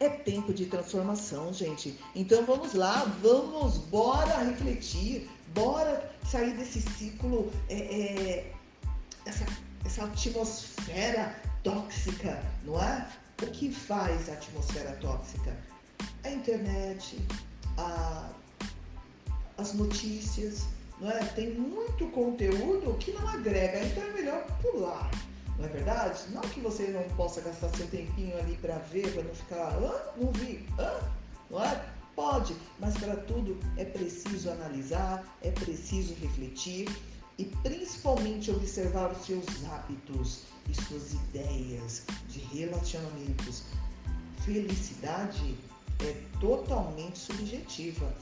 [0.00, 1.98] É tempo de transformação, gente.
[2.14, 8.52] Então vamos lá, vamos, bora refletir, bora sair desse ciclo, é, é,
[9.24, 9.46] essa,
[9.84, 13.08] essa atmosfera tóxica, não é?
[13.42, 15.56] O que faz a atmosfera tóxica?
[16.24, 17.18] A internet,
[17.78, 18.30] a,
[19.58, 20.66] as notícias,
[21.00, 21.24] não é?
[21.24, 25.10] Tem muito conteúdo que não agrega, então é melhor pular.
[25.58, 26.20] Não é verdade?
[26.30, 29.92] Não que você não possa gastar seu tempinho ali para ver, para não ficar, hã?
[30.16, 31.00] Não vi, hã?
[31.50, 31.94] Não é?
[32.16, 36.88] Pode, mas para tudo é preciso analisar, é preciso refletir
[37.38, 43.64] e principalmente observar os seus hábitos e suas ideias de relacionamentos.
[44.44, 45.56] Felicidade
[46.00, 48.14] é totalmente subjetiva.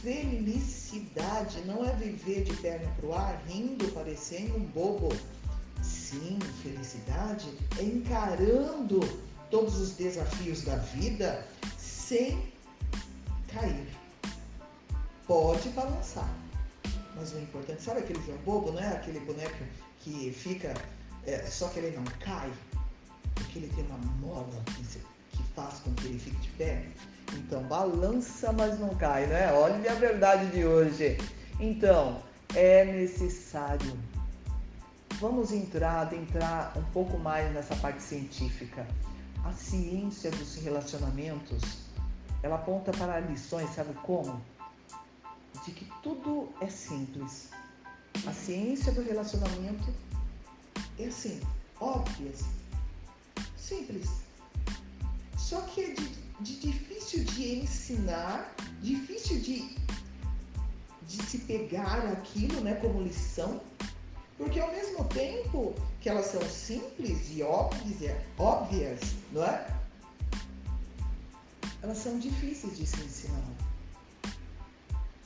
[0.00, 5.08] Felicidade não é viver de perna pro ar, rindo, parecendo um bobo.
[5.82, 9.00] Sim, felicidade é encarando
[9.50, 12.52] todos os desafios da vida sem
[13.52, 13.86] cair.
[15.26, 16.28] Pode balançar,
[17.14, 18.88] mas o importante, sabe aquele João bobo, não é?
[18.88, 19.64] Aquele boneco
[20.00, 20.74] que fica,
[21.26, 22.52] é, só que ele não cai,
[23.34, 24.82] porque ele tem uma mola que,
[25.36, 26.86] que faz com que ele fique de pé.
[27.34, 29.52] Então, balança, mas não cai, né?
[29.52, 31.18] Olha a verdade de hoje.
[31.58, 32.22] Então,
[32.54, 33.96] é necessário.
[35.22, 38.84] Vamos entrar, adentrar um pouco mais nessa parte científica.
[39.44, 41.62] A ciência dos relacionamentos,
[42.42, 44.42] ela aponta para lições, sabe como?
[45.64, 47.50] De que tudo é simples.
[48.26, 49.94] A ciência do relacionamento
[50.98, 51.40] é assim,
[51.80, 52.44] óbvias,
[53.56, 54.10] simples.
[55.38, 59.76] Só que é de de difícil de ensinar, difícil de,
[61.06, 63.60] de se pegar aquilo né, como lição,
[64.42, 69.00] porque ao mesmo tempo que elas são simples e óbvias, óbvias
[69.30, 69.64] não é?
[71.80, 73.44] Elas são difíceis de se ensinar.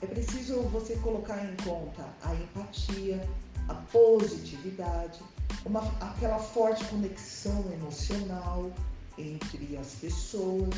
[0.03, 3.27] É preciso você colocar em conta a empatia,
[3.69, 5.19] a positividade,
[5.65, 8.71] uma, aquela forte conexão emocional
[9.17, 10.75] entre as pessoas,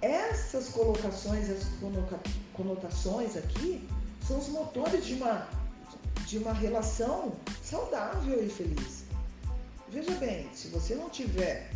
[0.00, 1.70] essas colocações, essas
[2.52, 3.88] conotações aqui,
[4.24, 5.48] são os motores de uma,
[6.28, 9.04] de uma relação saudável e feliz.
[9.88, 11.70] Veja bem, se você não tiver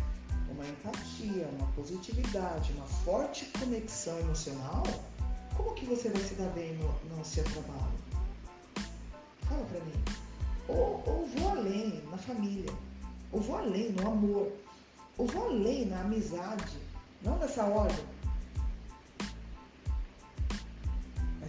[0.47, 4.83] uma empatia, uma positividade, uma forte conexão emocional,
[5.57, 7.93] como que você vai se dar bem no, no seu trabalho?
[9.49, 10.03] Fala pra mim.
[10.67, 12.71] Ou, ou vou além na família,
[13.31, 14.51] ou vou além no amor,
[15.17, 16.77] ou vou além na amizade,
[17.23, 18.05] não nessa ordem.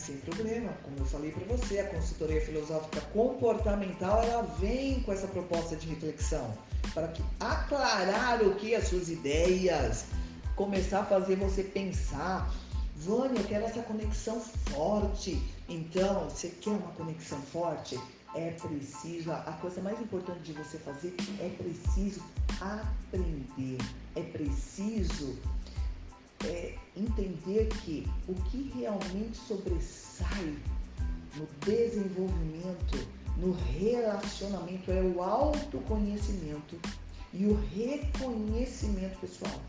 [0.04, 0.72] Sem problema.
[0.82, 5.88] Como eu falei para você, a consultoria filosófica comportamental ela vem com essa proposta de
[5.88, 6.56] reflexão
[6.92, 10.06] para que aclarar o que as suas ideias,
[10.54, 12.52] começar a fazer você pensar.
[12.96, 15.42] Vânia, eu quero essa conexão forte.
[15.68, 17.98] Então, você quer uma conexão forte?
[18.34, 22.20] É preciso, a coisa mais importante de você fazer é preciso
[22.60, 23.78] aprender,
[24.16, 25.38] é preciso
[26.44, 30.56] é, entender que o que realmente sobressai
[31.36, 36.78] no desenvolvimento, no relacionamento, é o autoconhecimento
[37.32, 39.60] e o reconhecimento pessoal.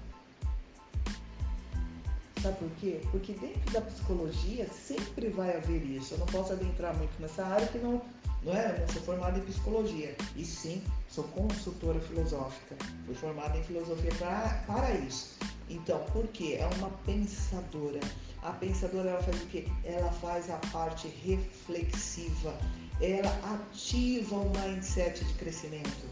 [2.41, 3.01] Sabe por quê?
[3.09, 6.13] Porque dentro da psicologia sempre vai haver isso.
[6.13, 7.99] Eu não posso adentrar muito nessa área que não,
[8.43, 8.75] não é?
[8.75, 10.15] Eu não sou formada em psicologia.
[10.35, 12.75] E sim, sou consultora filosófica.
[13.07, 15.35] Fui formada em filosofia pra, para isso.
[15.69, 16.57] Então, por quê?
[16.59, 17.99] É uma pensadora.
[18.41, 19.67] A pensadora ela faz o quê?
[19.83, 22.55] Ela faz a parte reflexiva.
[23.01, 26.05] Ela ativa o mindset de crescimento.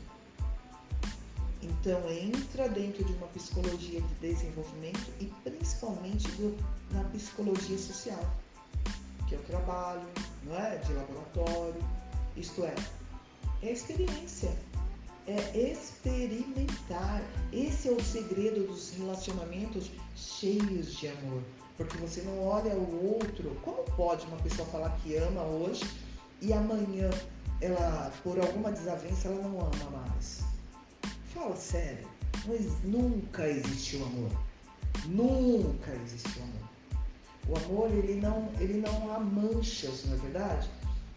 [1.64, 6.58] Então entra dentro de uma psicologia de desenvolvimento e principalmente do,
[6.92, 8.20] na psicologia social,
[9.28, 10.08] que é o trabalho,
[10.44, 11.82] não é, de laboratório,
[12.36, 12.76] isto é,
[13.62, 14.52] é experiência,
[15.28, 17.22] é experimentar.
[17.52, 21.42] Esse é o segredo dos relacionamentos cheios de amor.
[21.78, 23.56] Porque você não olha o outro.
[23.64, 25.84] Como pode uma pessoa falar que ama hoje
[26.42, 27.10] e amanhã
[27.62, 30.42] ela, por alguma desavença, ela não ama mais?
[31.34, 32.08] Fala sério.
[32.46, 34.32] Mas nunca existiu amor.
[35.06, 36.70] Nunca existiu amor.
[37.48, 40.70] O amor, ele não, ele não há manchas, não é verdade?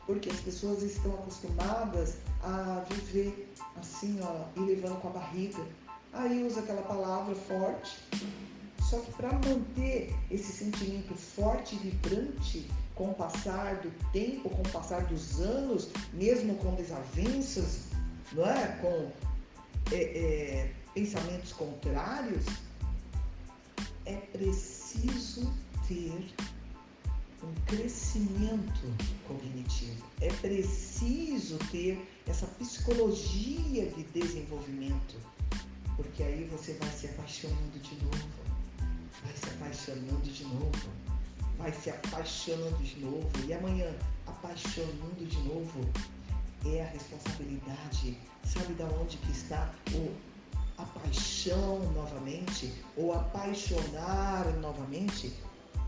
[0.07, 5.65] Porque as pessoas estão acostumadas a viver assim, ó, e levando com a barriga.
[6.13, 7.99] Aí usa aquela palavra forte.
[8.89, 14.63] Só que para manter esse sentimento forte e vibrante com o passar do tempo, com
[14.63, 17.81] o passar dos anos, mesmo com desavenças,
[18.33, 18.67] não é?
[18.81, 19.11] Com
[19.93, 22.45] é, é, pensamentos contrários,
[24.05, 25.53] é preciso
[25.87, 26.33] ter
[27.47, 28.95] um crescimento
[29.27, 30.05] cognitivo.
[30.21, 35.17] É preciso ter essa psicologia de desenvolvimento,
[35.97, 38.29] porque aí você vai se apaixonando de novo,
[39.23, 40.89] vai se apaixonando de novo,
[41.59, 43.95] vai se apaixonando de novo, e amanhã
[44.27, 45.81] apaixonando de novo
[46.67, 48.19] é a responsabilidade.
[48.45, 50.15] Sabe da onde que está o
[50.79, 55.33] a paixão novamente ou apaixonar novamente?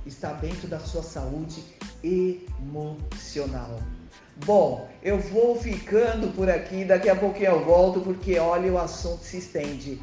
[0.07, 1.63] Está dentro da sua saúde
[2.03, 3.79] emocional.
[4.45, 9.25] Bom, eu vou ficando por aqui, daqui a pouquinho eu volto porque olha o assunto
[9.25, 10.01] se estende.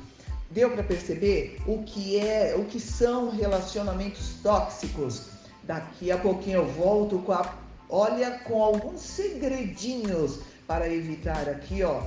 [0.52, 5.30] Deu para perceber o que é, o que são relacionamentos tóxicos?
[5.64, 7.56] Daqui a pouquinho eu volto com a
[7.90, 12.02] olha com alguns segredinhos para evitar aqui, ó,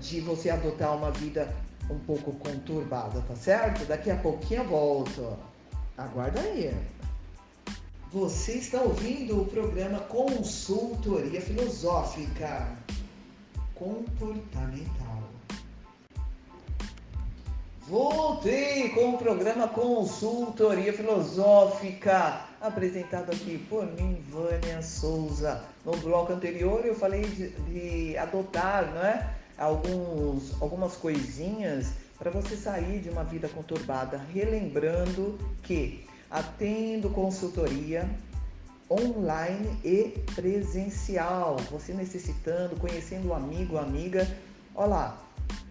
[0.00, 1.54] de você adotar uma vida
[1.90, 3.84] um pouco conturbada, tá certo?
[3.84, 5.36] Daqui a pouquinho eu volto.
[5.96, 6.74] Aguarda aí.
[8.14, 12.72] Você está ouvindo o programa Consultoria Filosófica
[13.74, 15.24] Comportamental.
[17.88, 25.64] Voltei com o programa Consultoria Filosófica apresentado aqui por mim, Vânia Souza.
[25.84, 33.00] No bloco anterior eu falei de, de adotar né, alguns, algumas coisinhas para você sair
[33.00, 38.10] de uma vida conturbada, relembrando que atendo consultoria
[38.90, 41.56] online e presencial.
[41.70, 44.28] Você necessitando, conhecendo um amigo, amiga,
[44.74, 45.22] olá,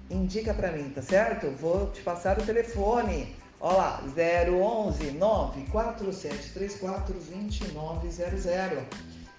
[0.10, 1.52] indica para mim, tá certo?
[1.52, 3.36] Vou te passar o telefone
[3.66, 8.84] Olha lá, 011 94734 2900.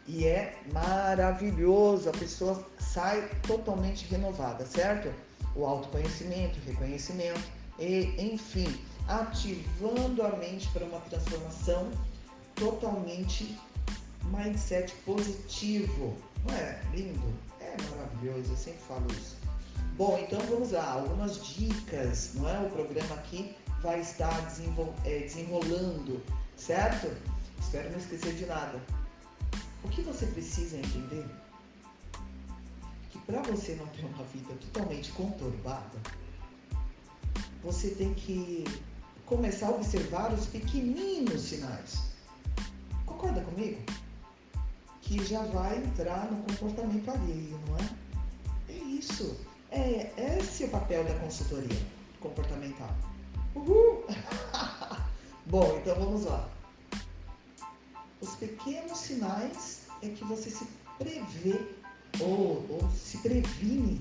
[0.06, 5.12] E é maravilhoso, a pessoa sai totalmente renovada, certo?
[5.54, 7.42] O autoconhecimento, reconhecimento
[7.78, 11.90] e, enfim, ativando a mente para uma transformação
[12.54, 13.58] totalmente
[14.24, 16.16] mindset positivo.
[16.46, 17.34] Não é lindo?
[17.60, 19.36] É maravilhoso, eu sempre falo isso.
[19.96, 22.58] Bom, então vamos lá, algumas dicas, não é?
[22.66, 24.34] O programa aqui vai estar
[25.04, 26.22] é, desenrolando,
[26.56, 27.08] certo?
[27.60, 28.80] Espero não esquecer de nada.
[29.84, 31.26] O que você precisa entender?
[33.10, 36.00] Que para você não ter uma vida totalmente conturbada,
[37.62, 38.64] você tem que
[39.26, 42.10] começar a observar os pequeninos sinais.
[43.06, 43.82] Concorda comigo?
[45.02, 47.88] Que já vai entrar no comportamento alheio, não é?
[48.68, 49.38] É isso.
[49.70, 51.80] É, esse é o papel da consultoria
[52.20, 52.94] comportamental.
[53.54, 54.04] Uhul!
[55.46, 56.48] Bom, então vamos lá.
[58.20, 60.66] Os pequenos sinais é que você se
[60.98, 61.60] prevê
[62.20, 64.00] ou, ou se previne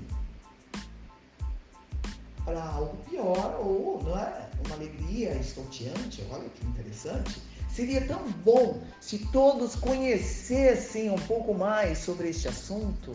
[2.46, 4.50] para algo pior ou não é?
[4.66, 6.26] uma alegria estonteante.
[6.32, 7.42] Olha que interessante.
[7.70, 13.12] Seria tão bom se todos conhecessem um pouco mais sobre este assunto.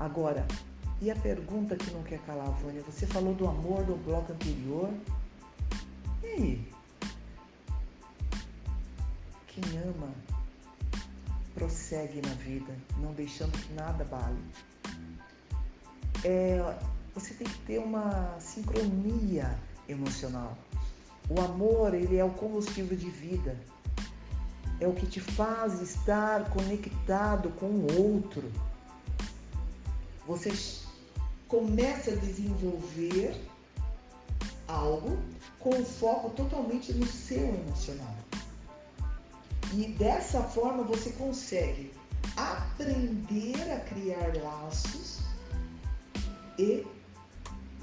[0.00, 0.46] Agora,
[1.00, 4.90] e a pergunta que não quer calar, Vânia, você falou do amor do bloco anterior.
[6.22, 6.68] E aí?
[9.46, 10.10] Quem ama
[11.54, 14.42] prossegue na vida, não deixando que nada bale.
[16.24, 16.58] É,
[17.14, 19.56] você tem que ter uma sincronia
[19.88, 20.58] emocional.
[21.28, 23.56] O amor, ele é o combustível de vida.
[24.80, 28.50] é o que te faz estar conectado com o outro.
[30.26, 30.52] Você
[31.46, 33.40] começa a desenvolver
[34.66, 35.16] algo
[35.60, 38.16] com foco totalmente no seu emocional.
[39.72, 41.92] E dessa forma você consegue
[42.36, 45.20] aprender a criar laços
[46.58, 46.86] e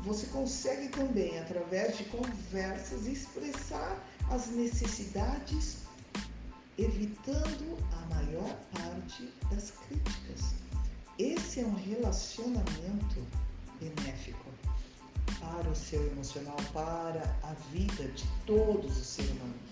[0.03, 3.97] você consegue também, através de conversas, expressar
[4.31, 5.77] as necessidades,
[6.77, 10.53] evitando a maior parte das críticas.
[11.19, 13.27] Esse é um relacionamento
[13.79, 14.49] benéfico
[15.39, 19.71] para o seu emocional, para a vida de todos os seres humanos.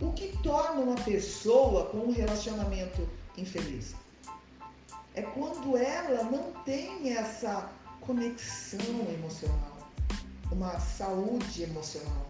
[0.00, 3.96] O que torna uma pessoa com um relacionamento infeliz?
[5.14, 7.68] É quando ela não tem essa
[8.08, 9.76] conexão emocional,
[10.50, 12.26] uma saúde emocional.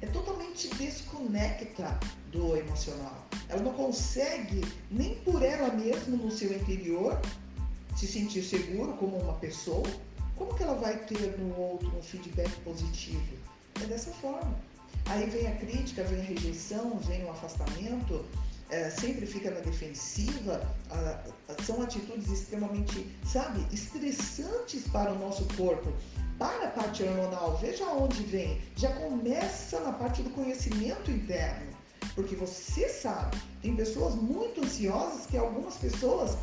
[0.00, 1.98] É totalmente desconecta
[2.30, 3.26] do emocional.
[3.48, 7.20] Ela não consegue, nem por ela mesma no seu interior,
[7.96, 9.82] se sentir seguro como uma pessoa.
[10.36, 13.36] Como que ela vai ter no outro um feedback positivo?
[13.82, 14.56] É dessa forma.
[15.06, 18.24] Aí vem a crítica, vem a rejeição, vem o afastamento,
[18.70, 20.60] é, sempre fica na defensiva,
[20.90, 21.20] a,
[21.52, 25.92] a, são atitudes extremamente, sabe, estressantes para o nosso corpo.
[26.38, 28.60] Para a parte hormonal, veja onde vem.
[28.76, 31.76] Já começa na parte do conhecimento interno.
[32.14, 36.36] Porque você sabe, tem pessoas muito ansiosas que algumas pessoas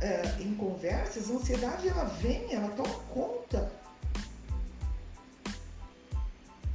[0.00, 3.70] é, em conversas, a ansiedade ela vem, ela toma conta.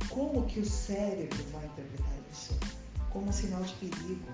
[0.10, 2.58] Como que o cérebro vai interpretar isso?
[3.10, 4.28] Como um sinal de perigo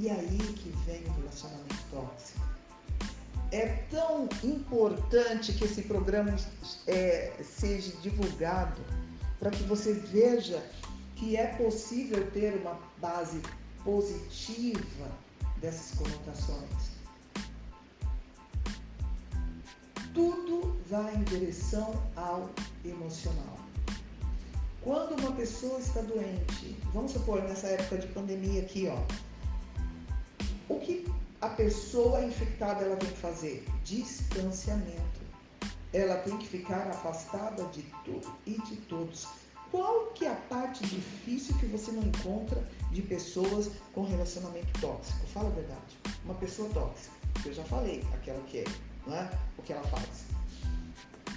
[0.00, 2.40] e aí que vem o relacionamento tóxico.
[3.52, 6.34] É tão importante que esse programa
[6.86, 8.80] é, seja divulgado
[9.38, 10.64] para que você veja
[11.16, 13.42] que é possível ter uma base
[13.84, 15.10] positiva
[15.58, 16.90] dessas conotações.
[20.14, 22.48] Tudo vai em direção ao
[22.86, 23.58] emocional.
[24.80, 28.98] Quando uma pessoa está doente, vamos supor nessa época de pandemia aqui, ó,
[30.70, 31.04] o que
[31.40, 33.64] a pessoa infectada ela tem que fazer?
[33.82, 35.20] Distanciamento.
[35.92, 39.26] Ela tem que ficar afastada de tudo e de todos.
[39.72, 45.26] Qual que é a parte difícil que você não encontra de pessoas com relacionamento tóxico?
[45.26, 45.98] Fala a verdade.
[46.24, 47.12] Uma pessoa tóxica,
[47.44, 48.64] eu já falei, aquela que é,
[49.06, 49.30] não é?
[49.58, 50.24] O que ela faz.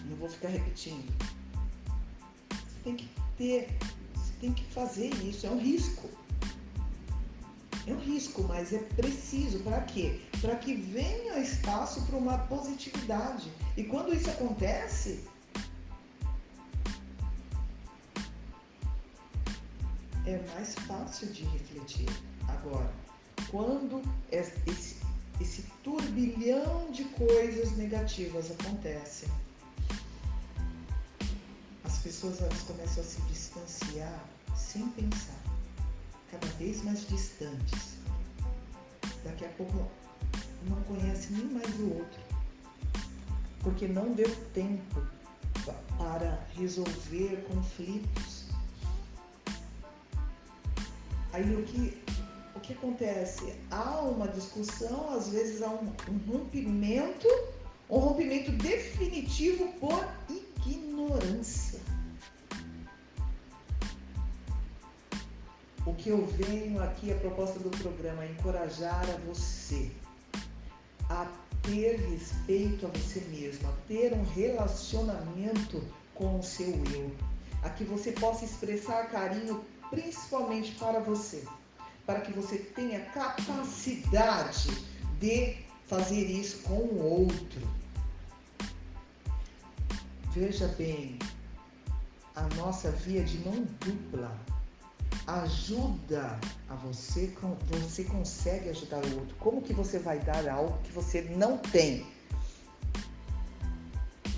[0.05, 1.11] Não vou ficar repetindo.
[2.51, 3.77] Você tem que ter,
[4.13, 6.07] você tem que fazer isso, é um risco.
[7.86, 9.59] É um risco, mas é preciso.
[9.59, 10.21] Para quê?
[10.41, 13.51] Para que venha espaço para uma positividade.
[13.75, 15.23] E quando isso acontece,
[20.25, 22.07] é mais fácil de refletir.
[22.47, 22.89] Agora,
[23.51, 24.97] quando esse,
[25.41, 29.27] esse turbilhão de coisas negativas acontecem,
[31.84, 34.23] as pessoas elas começam a se distanciar
[34.55, 35.53] sem pensar
[36.34, 37.97] cada vez mais distantes.
[39.23, 39.89] Daqui a pouco
[40.67, 42.19] não conhece nem mais o outro,
[43.59, 45.01] porque não deu tempo
[45.97, 48.47] para resolver conflitos.
[51.31, 52.01] Aí o que,
[52.55, 53.55] o que acontece?
[53.71, 57.27] Há uma discussão, às vezes há um, um rompimento,
[57.89, 60.07] um rompimento definitivo por
[60.65, 61.72] ignorância.
[65.86, 69.91] O que eu venho aqui, a proposta do programa, é encorajar a você
[71.09, 71.27] a
[71.61, 75.84] ter respeito a você mesmo, a ter um relacionamento
[76.15, 77.11] com o seu eu,
[77.61, 81.43] a que você possa expressar carinho principalmente para você,
[82.05, 84.69] para que você tenha capacidade
[85.19, 87.61] de fazer isso com o outro.
[90.31, 91.19] Veja bem,
[92.36, 94.53] a nossa via de mão dupla
[95.28, 96.39] ajuda
[96.70, 97.34] a você,
[97.70, 99.36] você consegue ajudar o outro.
[99.39, 102.05] Como que você vai dar algo que você não tem?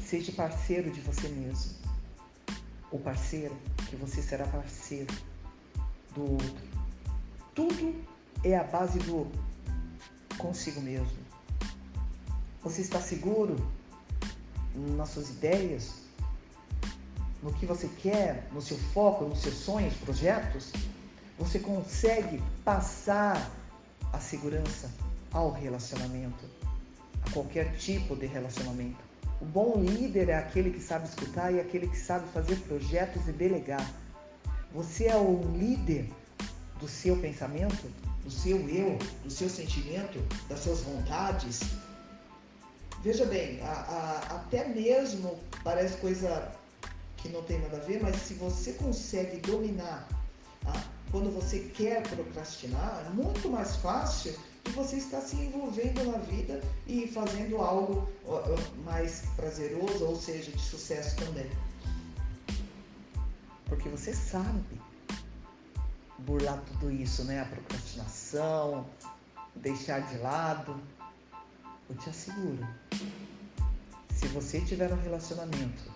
[0.04, 1.74] Seja parceiro de você mesmo.
[2.92, 3.56] O parceiro,
[3.90, 5.14] que você será parceiro
[6.14, 6.66] do outro.
[7.54, 7.96] Tudo
[8.44, 9.30] é a base do
[10.38, 11.18] consigo mesmo.
[12.62, 13.56] Você está seguro
[14.76, 16.05] nas suas ideias?
[17.46, 20.74] No que você quer, no seu foco, nos seus sonhos, projetos,
[21.38, 23.52] você consegue passar
[24.12, 24.90] a segurança
[25.32, 26.44] ao relacionamento,
[27.24, 28.98] a qualquer tipo de relacionamento.
[29.40, 33.32] O bom líder é aquele que sabe escutar e aquele que sabe fazer projetos e
[33.32, 33.88] delegar.
[34.74, 36.10] Você é um líder
[36.80, 37.92] do seu pensamento,
[38.24, 40.20] do seu eu, do seu sentimento,
[40.50, 41.62] das suas vontades.
[43.04, 46.52] Veja bem, a, a, até mesmo parece coisa
[47.26, 50.08] que não tem nada a ver, mas se você consegue dominar
[50.66, 56.20] a, quando você quer procrastinar, é muito mais fácil de você estar se envolvendo na
[56.20, 58.08] vida e fazendo algo
[58.84, 61.50] mais prazeroso, ou seja, de sucesso também.
[63.66, 64.82] Porque você sabe
[66.20, 67.42] burlar tudo isso, né?
[67.42, 68.86] A procrastinação,
[69.56, 70.80] deixar de lado.
[71.90, 72.68] Eu te asseguro,
[74.10, 75.95] se você tiver um relacionamento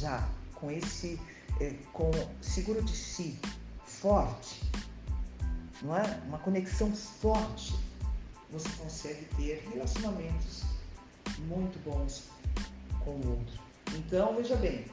[0.00, 1.20] já com esse,
[1.60, 3.38] eh, com seguro de si
[3.84, 4.60] forte,
[5.82, 6.20] não é?
[6.26, 7.74] Uma conexão forte,
[8.50, 10.62] você consegue ter relacionamentos
[11.46, 12.24] muito bons
[13.04, 13.60] com o outro.
[13.96, 14.84] Então, veja bem,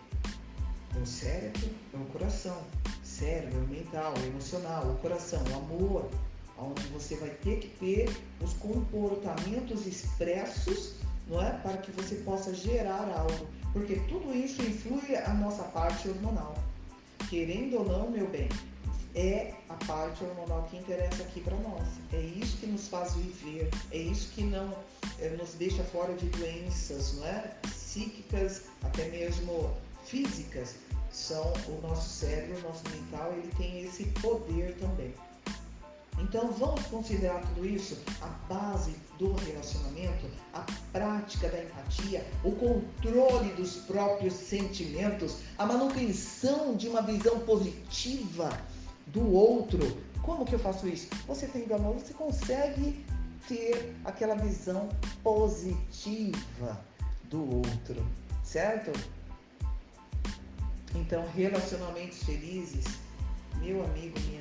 [1.01, 2.61] o cérebro é o coração,
[3.03, 6.09] cérebro é o mental, é o emocional, o coração, o amor,
[6.57, 8.09] onde você vai ter que ter
[8.41, 10.95] os comportamentos expressos,
[11.27, 16.09] não é, para que você possa gerar algo, porque tudo isso influi a nossa parte
[16.09, 16.55] hormonal.
[17.29, 18.49] Querendo ou não, meu bem,
[19.15, 21.87] é a parte hormonal que interessa aqui para nós.
[22.13, 24.75] É isso que nos faz viver, é isso que não
[25.19, 27.55] é, nos deixa fora de doenças, não é?
[27.61, 29.71] Psíquicas, até mesmo
[30.05, 30.75] físicas.
[31.11, 35.13] São o nosso cérebro, o nosso mental, ele tem esse poder também.
[36.21, 43.51] Então vamos considerar tudo isso a base do relacionamento, a prática da empatia, o controle
[43.53, 48.49] dos próprios sentimentos, a manutenção de uma visão positiva
[49.07, 49.97] do outro.
[50.21, 51.07] Como que eu faço isso?
[51.27, 53.03] Você tem amor, você consegue
[53.47, 54.87] ter aquela visão
[55.23, 56.79] positiva
[57.25, 58.05] do outro,
[58.43, 58.91] certo?
[60.93, 62.85] Então, relacionamentos felizes,
[63.59, 64.40] meu amigo, minha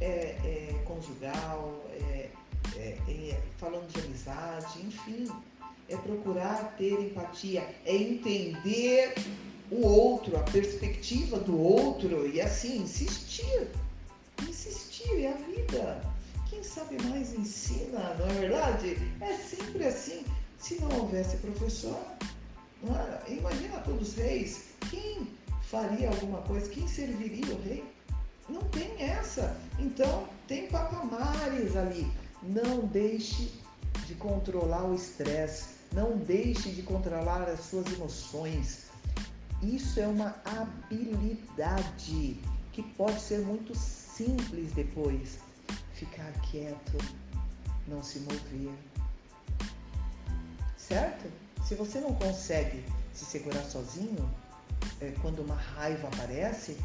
[0.00, 2.30] é, é conjugal, é,
[2.76, 5.26] é, é, falando de amizade, enfim,
[5.88, 9.14] é procurar ter empatia, é entender
[9.70, 13.68] o outro, a perspectiva do outro e assim insistir.
[14.48, 16.02] Insistir é a vida.
[16.48, 18.96] Quem sabe mais ensina, não é verdade?
[19.20, 20.24] É sempre assim.
[20.58, 21.98] Se não houvesse professor,
[22.84, 23.32] é?
[23.32, 25.28] imagina todos os reis, quem
[25.62, 26.68] faria alguma coisa?
[26.70, 27.84] Quem serviria o rei?
[28.48, 29.56] Não tem essa.
[29.78, 32.10] Então, tem patamares ali.
[32.42, 33.52] Não deixe
[34.06, 35.76] de controlar o estresse.
[35.92, 38.86] Não deixe de controlar as suas emoções.
[39.62, 42.40] Isso é uma habilidade
[42.72, 45.38] que pode ser muito simples depois.
[45.94, 46.98] Ficar quieto,
[47.86, 48.72] não se mover.
[50.76, 51.30] Certo?
[51.66, 54.30] Se você não consegue se segurar sozinho,
[55.00, 56.78] é, quando uma raiva aparece,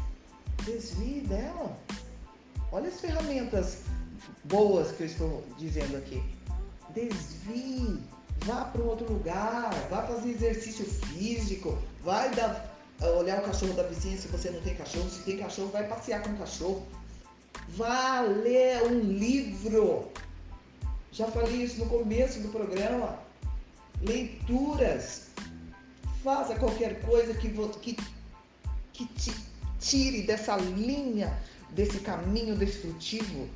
[0.62, 1.76] desvie dela.
[2.72, 3.78] Olha as ferramentas
[4.44, 6.22] boas que eu estou dizendo aqui.
[6.94, 8.00] Desvie
[8.44, 13.72] Vá para um outro lugar, vá fazer exercício físico, vai dar, eh, olhar o cachorro
[13.72, 16.86] da vizinha se você não tem cachorro, se tem cachorro, vai passear com o cachorro.
[17.70, 20.10] Vá ler um livro.
[21.10, 23.18] Já falei isso no começo do programa.
[24.02, 25.28] Leituras.
[26.22, 27.48] Faça qualquer coisa que,
[27.80, 27.96] que,
[28.92, 29.32] que te
[29.84, 31.36] tire dessa linha,
[31.70, 33.48] desse caminho destrutivo.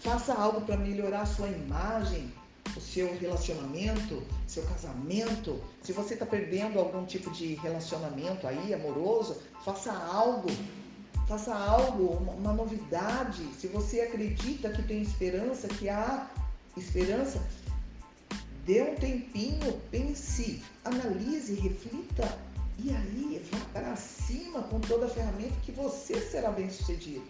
[0.00, 2.32] Faça algo para melhorar a sua imagem
[2.76, 9.36] o seu relacionamento, seu casamento, se você está perdendo algum tipo de relacionamento aí amoroso,
[9.64, 10.48] faça algo.
[11.26, 13.42] Faça algo, uma, novidade.
[13.58, 16.30] Se você acredita que tem esperança, que há
[16.74, 17.42] esperança,
[18.64, 22.38] dê um tempinho, pense, analise, reflita
[22.78, 27.26] e aí vá para cima com toda a ferramenta que você será bem sucedido.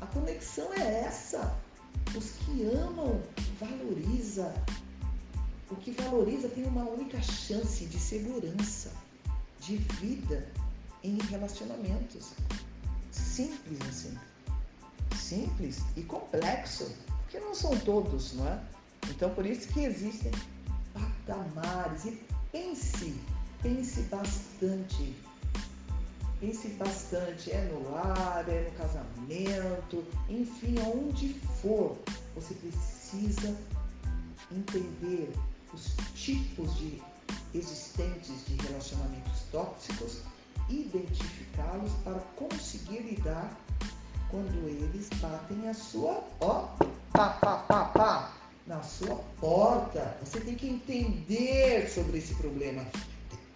[0.00, 1.54] A conexão é essa.
[2.16, 3.20] Os que amam,
[3.60, 4.54] valoriza.
[5.70, 8.90] O que valoriza tem uma única chance de segurança,
[9.60, 10.48] de vida
[11.04, 12.32] em relacionamentos.
[13.12, 14.18] Simples assim.
[15.14, 16.90] Simples e complexo,
[17.22, 18.60] porque não são todos, não é?
[19.10, 20.32] Então por isso que existem
[20.94, 22.06] patamares.
[22.06, 22.20] E
[22.50, 23.14] pense,
[23.62, 25.14] pense bastante
[26.40, 31.98] pense bastante, é no lar, é no casamento, enfim, aonde for,
[32.34, 33.54] você precisa
[34.50, 35.30] entender
[35.72, 37.00] os tipos de
[37.54, 40.22] existentes de relacionamentos tóxicos,
[40.68, 43.54] identificá-los para conseguir lidar
[44.30, 46.68] quando eles batem a sua, ó,
[47.12, 48.36] pá, pá, pá, pá,
[48.66, 50.16] na sua porta.
[50.24, 52.86] Você tem que entender sobre esse problema.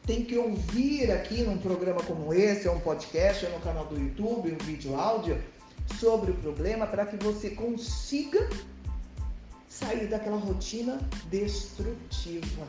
[0.07, 3.98] Tem que ouvir aqui num programa como esse, ou um podcast, ou no canal do
[3.98, 5.42] YouTube, um vídeo áudio,
[5.98, 8.48] sobre o problema para que você consiga
[9.68, 10.98] sair daquela rotina
[11.30, 12.66] destrutiva.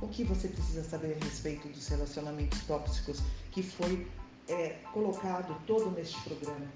[0.00, 3.20] O que você precisa saber a respeito dos relacionamentos tóxicos
[3.50, 4.06] que foi
[4.48, 6.66] é, colocado todo neste programa?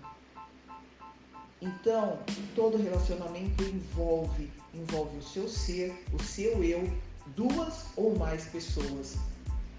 [1.60, 2.18] Então,
[2.54, 6.88] todo relacionamento envolve, envolve o seu ser, o seu eu,
[7.34, 9.16] duas ou mais pessoas.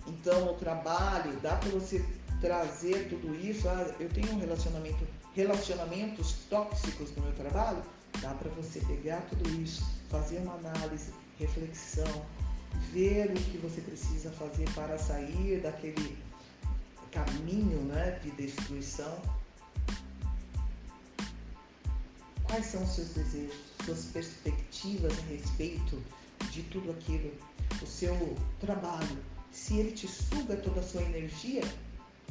[0.07, 2.03] Então, o trabalho, dá para você
[2.39, 3.67] trazer tudo isso.
[3.67, 7.83] Ah, eu tenho um relacionamento, relacionamentos tóxicos no meu trabalho.
[8.21, 12.25] Dá para você pegar tudo isso, fazer uma análise, reflexão,
[12.91, 16.17] ver o que você precisa fazer para sair daquele
[17.11, 19.19] caminho né, de destruição.
[22.43, 23.55] Quais são os seus desejos,
[23.85, 26.01] suas perspectivas a respeito
[26.49, 27.31] de tudo aquilo?
[27.81, 29.17] O seu trabalho,
[29.51, 31.61] se ele te suga toda a sua energia,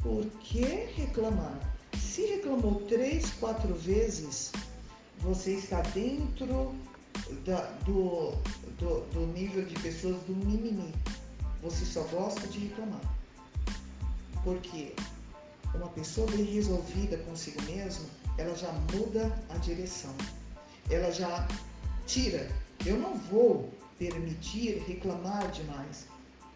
[0.01, 0.63] por que
[0.95, 1.59] reclamar?
[1.97, 4.51] Se reclamou três, quatro vezes,
[5.19, 6.75] você está dentro
[7.45, 8.31] da, do,
[8.79, 10.93] do, do nível de pessoas do mimimi.
[11.61, 13.01] Você só gosta de reclamar.
[14.43, 14.93] Porque
[15.73, 18.05] uma pessoa bem resolvida consigo mesma,
[18.37, 20.13] ela já muda a direção.
[20.89, 21.47] Ela já
[22.05, 22.49] tira.
[22.85, 26.05] Eu não vou permitir reclamar demais.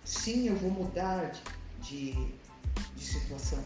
[0.03, 1.31] Sim, eu vou mudar
[1.81, 2.33] de, de,
[2.95, 3.59] de situação.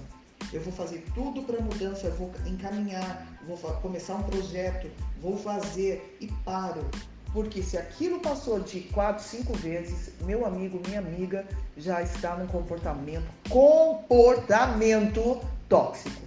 [0.54, 4.90] Eu vou fazer tudo para mudança, eu vou encaminhar, vou começar um projeto,
[5.22, 6.86] vou fazer e paro.
[7.34, 12.48] Porque se aquilo passou de quatro, cinco vezes, meu amigo, minha amiga já está num
[12.48, 16.22] comportamento, comportamento tóxico.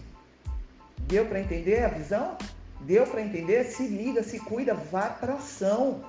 [0.99, 2.37] Deu para entender a visão?
[2.83, 3.65] Deu para entender?
[3.65, 6.05] Se liga, se cuida, vá para ação.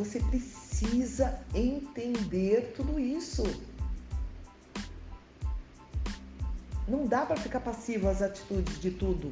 [0.00, 3.42] Você precisa entender tudo isso.
[6.88, 9.30] Não dá para ficar passivo às atitudes de tudo.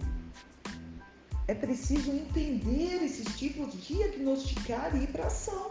[1.47, 5.71] É preciso entender esses tipos, diagnosticar e ir para ação.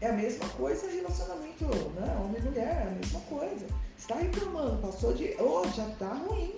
[0.00, 2.16] É a mesma coisa relacionamento, né?
[2.24, 3.66] Homem e mulher, é a mesma coisa.
[3.98, 5.34] Está reclamando, passou de.
[5.40, 6.54] Oh, já está ruim.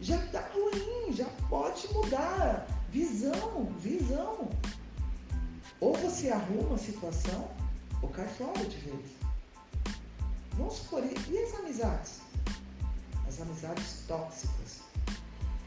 [0.00, 2.64] Já está ruim, já pode mudar.
[2.92, 4.48] Visão, visão.
[5.80, 7.48] Ou você arruma a situação,
[8.02, 9.06] ou cai fora de vez.
[10.54, 12.20] Vamos supor, e as amizades?
[13.26, 14.80] As amizades tóxicas.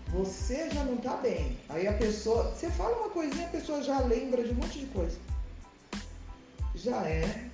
[0.10, 1.58] Você já não está bem.
[1.70, 4.86] Aí a pessoa, você fala uma coisinha, a pessoa já lembra de um monte de
[4.88, 5.18] coisa.
[6.76, 7.50] Já é.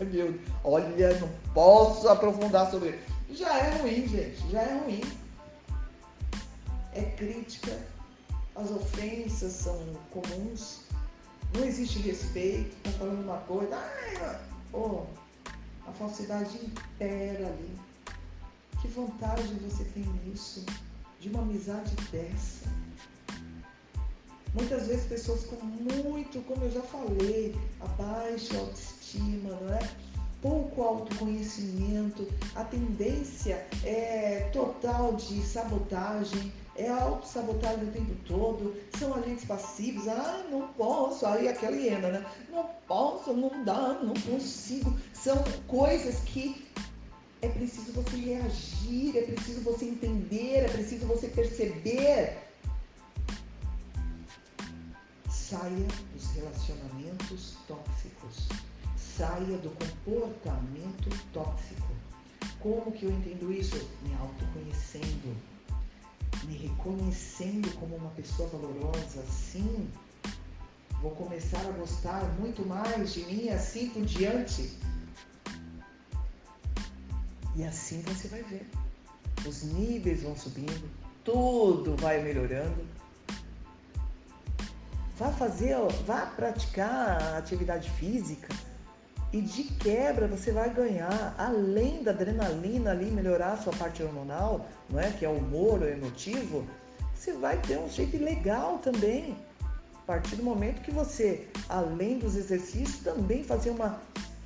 [0.04, 3.38] Meu, olha, não posso aprofundar sobre isso.
[3.42, 4.50] Já é ruim, gente.
[4.50, 5.00] Já é ruim.
[6.92, 7.78] É crítica.
[8.54, 9.78] As ofensas são
[10.10, 10.79] comuns.
[11.54, 12.76] Não existe respeito.
[12.82, 13.76] Tá falando uma coisa.
[13.76, 14.40] Ai,
[14.72, 15.04] oh,
[15.86, 17.78] a falsidade impera ali.
[18.80, 20.64] Que vantagem você tem nisso?
[21.20, 22.68] De uma amizade dessa?
[24.54, 30.10] Muitas vezes pessoas com muito, como eu já falei, a baixa autoestima, não é?
[30.42, 39.44] pouco autoconhecimento, a tendência é total de sabotagem, é autossabotagem o tempo todo, são agentes
[39.44, 42.26] passivos, ah, não posso, aí aquela hiena, né?
[42.50, 44.96] Não posso, não dá, não consigo.
[45.12, 46.66] São coisas que
[47.42, 52.38] é preciso você reagir, é preciso você entender, é preciso você perceber.
[55.28, 58.48] Saia dos relacionamentos tóxicos.
[58.96, 61.88] Saia do comportamento tóxico.
[62.60, 63.76] Como que eu entendo isso?
[64.02, 65.49] Me autoconhecendo
[66.44, 69.88] me reconhecendo como uma pessoa valorosa, sim,
[71.02, 74.78] vou começar a gostar muito mais de mim assim por diante.
[77.56, 78.68] E assim você vai ver.
[79.46, 80.88] Os níveis vão subindo,
[81.24, 82.86] tudo vai melhorando.
[85.16, 85.76] Vá fazer,
[86.06, 88.48] vá praticar atividade física
[89.32, 94.66] e de quebra você vai ganhar, além da adrenalina ali, melhorar a sua parte hormonal,
[94.88, 95.10] não é?
[95.12, 96.66] que é o humor, o emotivo,
[97.14, 99.36] você vai ter um shape legal também.
[99.94, 104.00] A partir do momento que você, além dos exercícios, também fazer uma,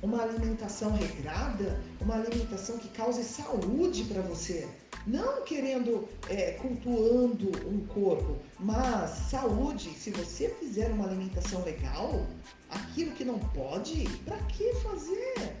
[0.05, 4.67] uma alimentação regrada, uma alimentação que cause saúde para você.
[5.07, 9.89] Não querendo, é, cultuando um corpo, mas saúde.
[9.95, 12.23] Se você fizer uma alimentação legal,
[12.69, 15.55] aquilo que não pode, para que fazer?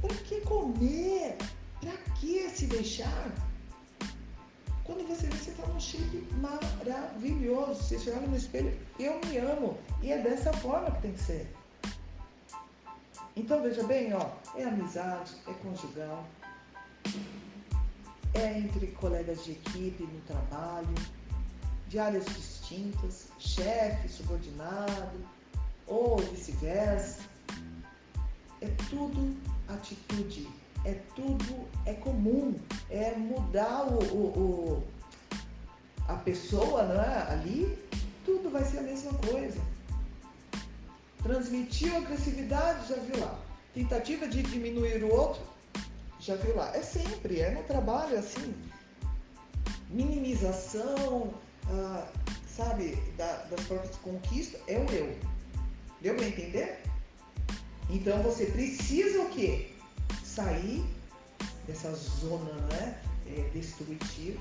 [0.00, 1.36] Para que comer?
[1.80, 3.32] Para que se deixar?
[4.84, 7.82] Quando você vê, você está num shape maravilhoso.
[7.82, 9.78] Você se olha no espelho, eu me amo.
[10.02, 11.57] E é dessa forma que tem que ser.
[13.38, 16.26] Então veja bem, ó, é amizade, é conjugal,
[18.34, 20.92] é entre colegas de equipe no trabalho,
[21.86, 25.24] de áreas distintas, chefe, subordinado,
[25.86, 27.22] ou vice-versa.
[28.60, 29.36] É tudo
[29.68, 30.48] atitude,
[30.84, 32.58] é tudo, é comum,
[32.90, 34.88] é mudar o, o, o
[36.08, 37.78] a pessoa né, ali,
[38.24, 39.77] tudo vai ser a mesma coisa.
[41.22, 43.38] Transmitiu agressividade, já viu lá.
[43.74, 45.42] Tentativa de diminuir o outro,
[46.20, 46.74] já viu lá.
[46.74, 48.54] É sempre, é no trabalho é assim.
[49.90, 51.32] Minimização,
[51.68, 52.06] ah,
[52.48, 55.16] sabe, da, das próprias conquistas, é o eu.
[56.00, 56.80] Deu para entender?
[57.90, 59.70] Então você precisa o quê?
[60.24, 60.84] Sair
[61.66, 64.38] dessa zona né, é, destrutiva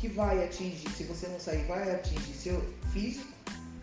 [0.00, 2.60] que vai atingir, se você não sair, vai atingir seu
[2.92, 3.32] físico,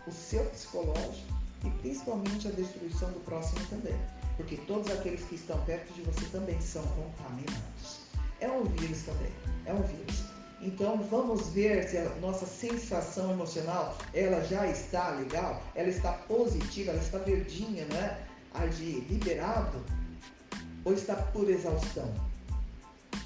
[0.06, 3.94] o seu psicológico e principalmente a destruição do próximo também.
[4.36, 8.00] Porque todos aqueles que estão perto de você também são contaminados.
[8.40, 9.32] É um vírus também,
[9.66, 10.24] é um vírus.
[10.62, 16.92] Então vamos ver se a nossa sensação emocional ela já está legal, ela está positiva,
[16.92, 18.26] ela está verdinha, né?
[18.52, 19.82] A de liberado
[20.84, 22.12] ou está por exaustão?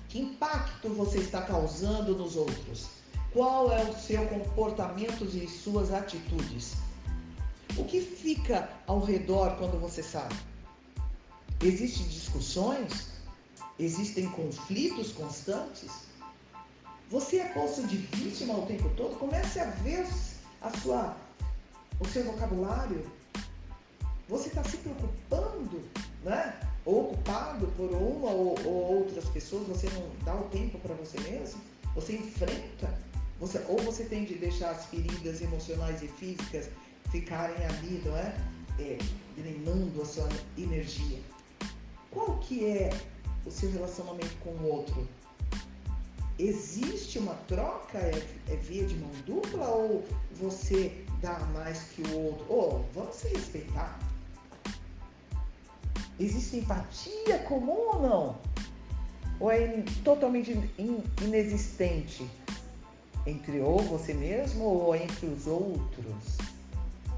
[0.09, 2.89] Que impacto você está causando nos outros?
[3.32, 6.74] Qual é o seu comportamento e suas atitudes?
[7.76, 10.28] O que fica ao redor quando você sai?
[11.60, 13.08] Existem discussões?
[13.78, 15.90] Existem conflitos constantes?
[17.10, 19.16] Você é posto de vítima o tempo todo?
[19.18, 20.06] Comece a ver
[20.62, 21.16] a sua,
[21.98, 23.10] o seu vocabulário.
[24.28, 25.82] Você está se preocupando,
[26.22, 26.54] né?
[26.84, 31.18] Ou ocupado por uma ou, ou outras pessoas, você não dá o tempo para você
[31.20, 31.60] mesmo?
[31.94, 32.96] Você enfrenta?
[33.40, 36.68] Você, ou você tem de deixar as feridas emocionais e físicas
[37.14, 38.34] ficarem ali, não é?
[38.80, 38.98] é
[39.36, 41.20] drenando a sua energia.
[42.10, 42.90] Qual que é
[43.46, 45.06] o seu relacionamento com o outro?
[46.36, 47.98] existe uma troca?
[47.98, 48.10] É,
[48.48, 52.46] é, via de mão dupla ou você dá mais que o outro?
[52.48, 54.00] Ou oh, vamos se respeitar?
[56.18, 58.38] Existe empatia comum ou não?
[59.38, 62.28] Ou é totalmente in, inexistente
[63.24, 66.53] entre ou você mesmo ou entre os outros?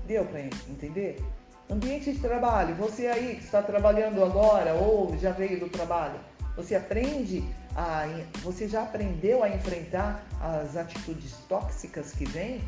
[0.07, 1.23] Deu para entender?
[1.69, 6.21] Ambiente de trabalho, você aí que está trabalhando agora ou já veio do trabalho,
[6.57, 7.45] você aprende
[7.75, 8.05] a,
[8.37, 12.63] você já aprendeu a enfrentar as atitudes tóxicas que vêm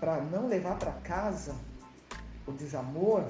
[0.00, 1.54] para não levar para casa
[2.46, 3.26] o desamor,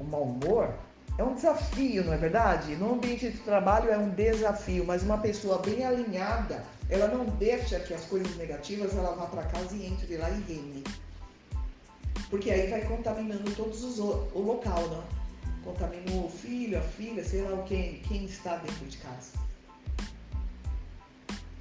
[0.00, 0.74] o mau humor?
[1.16, 2.74] É um desafio, não é verdade?
[2.74, 7.78] No ambiente de trabalho é um desafio, mas uma pessoa bem alinhada, ela não deixa
[7.78, 10.84] que as coisas negativas ela vá para casa e entre lá e reine.
[12.30, 15.20] Porque aí vai contaminando todos os o local, não?
[15.64, 19.32] contaminou o filho, a filha, sei lá quem, quem está dentro de casa.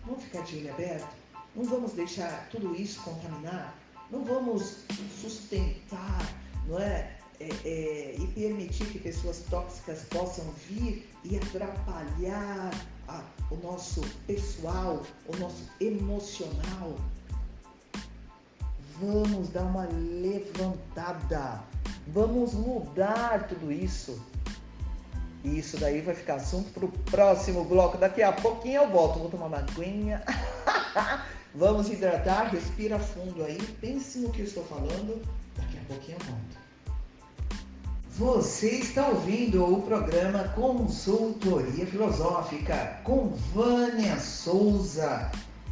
[0.06, 1.16] Vamos ficar de olho aberto?
[1.56, 3.78] Não vamos deixar tudo isso contaminar?
[4.10, 4.86] Não vamos
[5.22, 6.34] sustentar,
[6.68, 7.16] não é?
[7.40, 12.72] é, é e permitir que pessoas tóxicas possam vir e atrapalhar
[13.08, 16.96] a, o nosso pessoal, o nosso emocional.
[19.00, 21.64] Vamos dar uma levantada
[22.12, 24.20] Vamos mudar tudo isso.
[25.44, 27.98] E isso daí vai ficar assunto para o próximo bloco.
[27.98, 29.20] Daqui a pouquinho eu volto.
[29.20, 30.24] Vou tomar uma aguinha.
[31.54, 33.62] Vamos hidratar, respira fundo aí.
[33.80, 35.22] Pense no que eu estou falando.
[35.56, 36.60] Daqui a pouquinho eu volto.
[38.18, 45.32] Você está ouvindo o programa Consultoria Filosófica com Vânia Souza.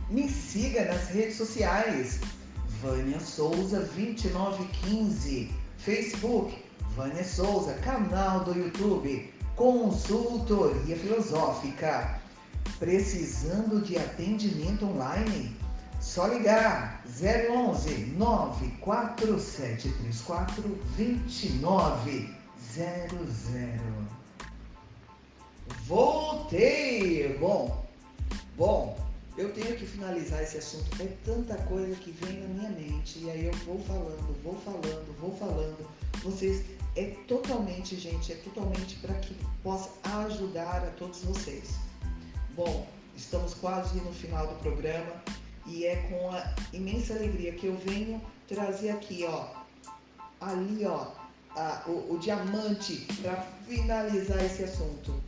[0.09, 2.21] Me siga nas redes sociais.
[2.81, 6.63] Vânia Souza 2915 Facebook,
[6.95, 12.21] Vânia Souza, canal do YouTube, Consultoria Filosófica.
[12.77, 15.57] Precisando de atendimento online?
[15.99, 22.37] Só ligar 011 94734 2900.
[25.87, 27.35] Voltei!
[27.39, 27.83] Bom,
[28.55, 29.06] bom,
[29.37, 31.01] eu tenho que finalizar esse assunto.
[31.01, 33.19] É tanta coisa que vem na minha mente.
[33.19, 35.87] E aí eu vou falando, vou falando, vou falando.
[36.23, 36.65] Vocês,
[36.95, 39.91] é totalmente, gente, é totalmente para que possa
[40.25, 41.75] ajudar a todos vocês.
[42.55, 45.23] Bom, estamos quase no final do programa
[45.67, 49.49] e é com a imensa alegria que eu venho trazer aqui, ó,
[50.41, 51.11] ali, ó,
[51.55, 55.26] a, o, o diamante para finalizar esse assunto.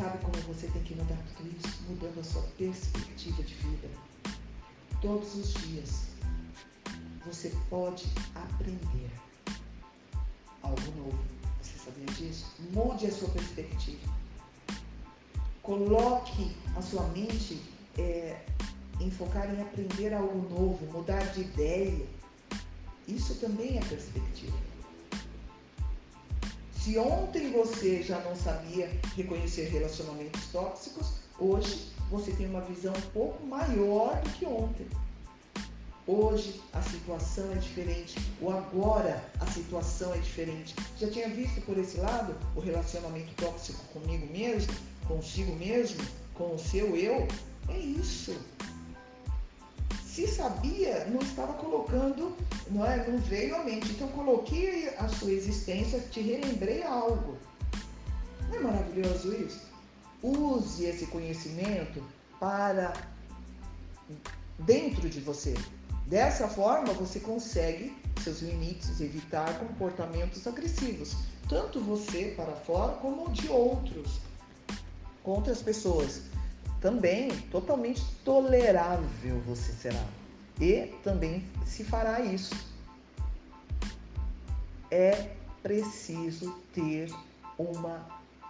[0.00, 1.82] Sabe como você tem que mudar tudo isso?
[1.86, 3.86] Mudando a sua perspectiva de vida.
[5.02, 6.06] Todos os dias
[7.26, 9.10] você pode aprender.
[10.62, 11.18] Algo novo.
[11.60, 12.46] Você sabia disso?
[12.72, 14.10] Mude a sua perspectiva.
[15.62, 17.60] Coloque a sua mente
[17.98, 18.42] é,
[19.00, 22.06] em focar em aprender algo novo, mudar de ideia.
[23.06, 24.69] Isso também é perspectiva.
[26.82, 33.10] Se ontem você já não sabia reconhecer relacionamentos tóxicos, hoje você tem uma visão um
[33.12, 34.86] pouco maior do que ontem.
[36.06, 40.74] Hoje a situação é diferente, o agora a situação é diferente.
[40.98, 44.72] Já tinha visto por esse lado o relacionamento tóxico comigo mesmo,
[45.06, 46.02] consigo mesmo,
[46.32, 47.28] com o seu eu?
[47.68, 48.34] É isso.
[50.12, 52.36] Se sabia, não estava colocando,
[52.68, 53.92] não, é, não veio à mente.
[53.92, 57.38] Então coloquei a sua existência, te relembrei algo.
[58.48, 59.70] Não é maravilhoso isso?
[60.20, 62.02] Use esse conhecimento
[62.40, 62.92] para
[64.58, 65.54] dentro de você.
[66.06, 71.14] Dessa forma, você consegue seus limites, evitar comportamentos agressivos,
[71.48, 74.18] tanto você para fora como de outros,
[75.22, 76.22] com outras pessoas
[76.80, 80.04] também totalmente tolerável você será.
[80.60, 82.54] E também se fará isso.
[84.90, 85.30] É
[85.62, 87.10] preciso ter
[87.58, 88.06] uma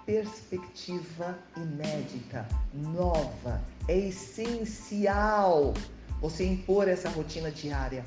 [0.06, 3.60] perspectiva inédita, nova.
[3.86, 5.74] É essencial
[6.20, 8.04] você impor essa rotina diária.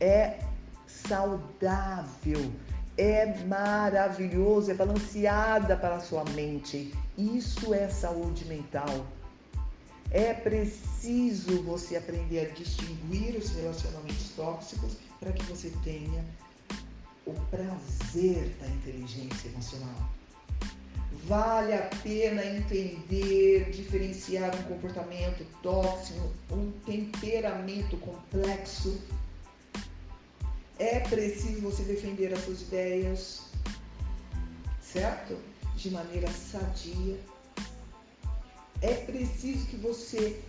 [0.00, 0.40] É
[0.86, 2.50] saudável,
[2.96, 6.94] é maravilhoso, é balanceada para a sua mente.
[7.16, 9.06] Isso é saúde mental.
[10.10, 16.24] É preciso você aprender a distinguir os relacionamentos tóxicos para que você tenha
[17.26, 20.10] o prazer da inteligência emocional.
[21.24, 28.98] Vale a pena entender, diferenciar um comportamento tóxico, um temperamento complexo.
[30.78, 33.42] É preciso você defender as suas ideias,
[34.80, 35.36] certo?
[35.76, 37.18] De maneira sadia
[38.82, 40.42] é preciso que você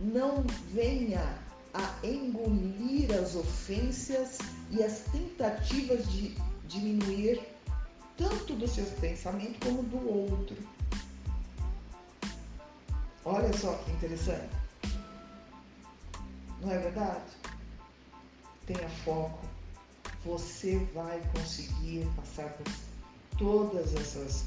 [0.00, 1.38] não venha
[1.74, 4.38] a engolir as ofensas
[4.70, 7.40] e as tentativas de diminuir
[8.16, 10.56] tanto do seu pensamento como do outro.
[13.24, 14.48] Olha só que interessante.
[16.60, 17.24] Não é verdade?
[18.66, 19.46] Tenha foco.
[20.24, 22.66] Você vai conseguir passar por
[23.38, 24.46] todas essas,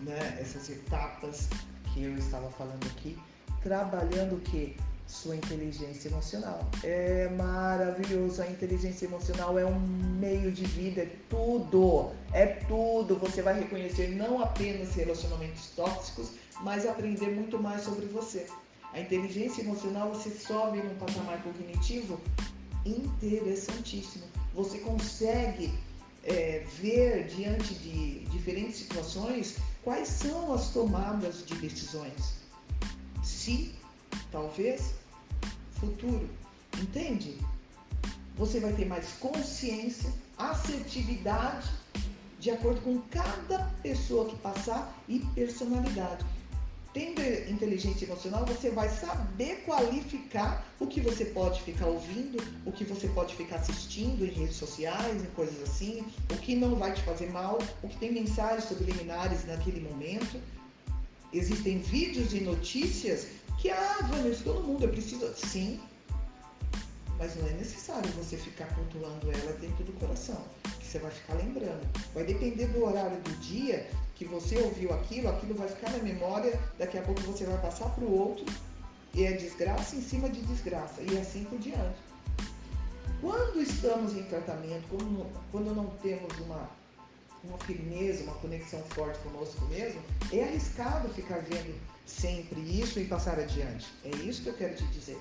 [0.00, 1.48] né, essas etapas
[1.92, 3.18] que eu estava falando aqui,
[3.62, 4.76] trabalhando o que?
[5.06, 6.66] Sua inteligência emocional.
[6.82, 8.40] É maravilhoso.
[8.40, 12.10] A inteligência emocional é um meio de vida, é tudo.
[12.32, 13.16] É tudo.
[13.16, 16.30] Você vai reconhecer não apenas relacionamentos tóxicos,
[16.62, 18.46] mas aprender muito mais sobre você.
[18.92, 22.18] A inteligência emocional você sobe num patamar cognitivo
[22.86, 24.24] interessantíssimo.
[24.54, 25.72] Você consegue
[26.24, 32.34] é, ver diante de diferentes situações quais são as tomadas de decisões.
[33.22, 33.74] Se,
[34.30, 34.94] talvez,
[35.72, 36.28] futuro.
[36.80, 37.38] Entende?
[38.36, 41.70] Você vai ter mais consciência, assertividade,
[42.38, 46.24] de acordo com cada pessoa que passar e personalidade.
[46.92, 52.36] Tendo inteligência emocional, você vai saber qualificar o que você pode ficar ouvindo,
[52.66, 56.76] o que você pode ficar assistindo em redes sociais, em coisas assim, o que não
[56.76, 60.38] vai te fazer mal, o que tem mensagens subliminares naquele momento.
[61.32, 65.32] Existem vídeos e notícias que, ah, Vanessa, todo mundo é preciso.
[65.34, 65.80] Sim,
[67.18, 70.44] mas não é necessário você ficar pontuando ela dentro do coração,
[70.78, 71.88] que você vai ficar lembrando.
[72.12, 73.88] Vai depender do horário do dia
[74.22, 77.88] que você ouviu aquilo, aquilo vai ficar na memória, daqui a pouco você vai passar
[77.90, 78.44] para o outro,
[79.14, 81.98] e é desgraça em cima de desgraça, e assim por diante.
[83.20, 84.84] Quando estamos em tratamento,
[85.50, 86.70] quando, não temos uma,
[87.44, 90.00] uma firmeza, uma conexão forte conosco mesmo,
[90.32, 91.74] é arriscado ficar vendo
[92.06, 93.86] sempre isso e passar adiante.
[94.04, 95.18] É isso que eu quero te dizer.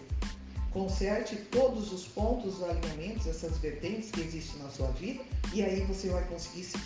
[0.72, 5.24] Conserte todos os pontos, os alinhamentos, essas vertentes que existem na sua vida,
[5.54, 6.78] e aí você vai conseguir se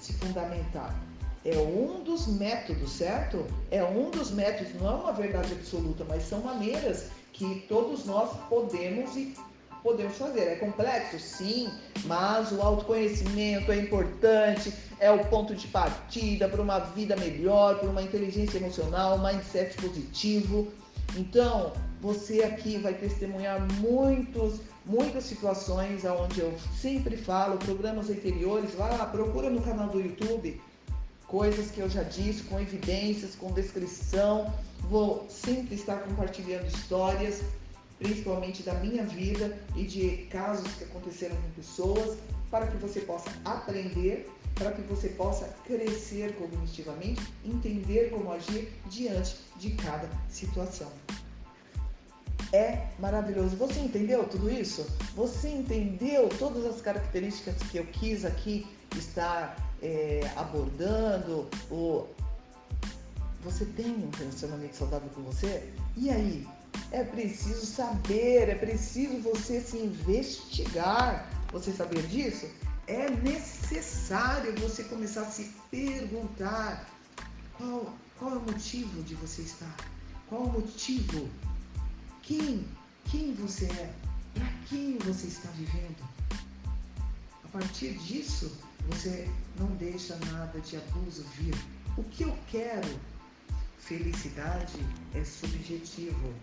[0.00, 0.94] se fundamentar.
[1.44, 3.46] É um dos métodos, certo?
[3.70, 8.30] É um dos métodos, não é uma verdade absoluta, mas são maneiras que todos nós
[8.48, 9.34] podemos e
[9.82, 10.40] podemos fazer.
[10.40, 11.18] É complexo?
[11.18, 11.70] Sim,
[12.04, 17.88] mas o autoconhecimento é importante, é o ponto de partida para uma vida melhor, para
[17.88, 20.68] uma inteligência emocional, um mindset positivo.
[21.16, 29.06] Então, você aqui vai testemunhar muitos, muitas situações onde eu sempre falo, programas anteriores, lá,
[29.06, 30.60] procura no canal do YouTube,
[31.28, 34.52] coisas que eu já disse, com evidências, com descrição.
[34.90, 37.42] Vou sempre estar compartilhando histórias,
[37.98, 42.18] principalmente da minha vida e de casos que aconteceram com pessoas,
[42.50, 49.36] para que você possa aprender para que você possa crescer cognitivamente, entender como agir diante
[49.56, 50.90] de cada situação.
[52.52, 53.56] É maravilhoso.
[53.56, 54.84] Você entendeu tudo isso?
[55.14, 58.66] Você entendeu todas as características que eu quis aqui
[58.96, 61.48] estar é, abordando?
[61.70, 62.14] Ou
[63.42, 65.72] você tem um relacionamento saudável com você?
[65.96, 66.46] E aí?
[66.90, 71.28] É preciso saber, é preciso você se investigar.
[71.52, 72.46] Você sabia disso?
[72.86, 76.88] É necessário você começar a se perguntar
[77.58, 79.76] qual, qual é o motivo de você estar?
[80.28, 81.28] Qual o motivo?
[82.22, 82.66] Quem?
[83.10, 83.92] Quem você é?
[84.34, 86.08] Para quem você está vivendo?
[87.44, 88.56] A partir disso,
[88.88, 89.28] você
[89.58, 91.54] não deixa nada de abuso vir.
[91.96, 92.88] O que eu quero?
[93.78, 94.78] Felicidade
[95.14, 96.34] é subjetivo.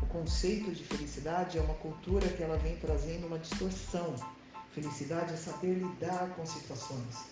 [0.00, 4.14] O conceito de felicidade é uma cultura que ela vem trazendo uma distorção.
[4.72, 7.26] Felicidade é saber lidar com situações.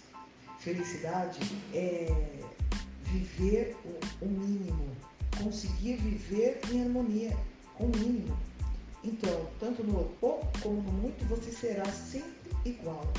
[0.59, 1.41] Felicidade
[1.75, 2.07] é
[3.05, 3.77] viver
[4.23, 4.97] o, mínimo,
[5.43, 7.37] conseguir viver em harmonia
[7.75, 8.37] com o mínimo.
[9.05, 13.13] Então, tanto no pouco como no muito, você será sempre igual,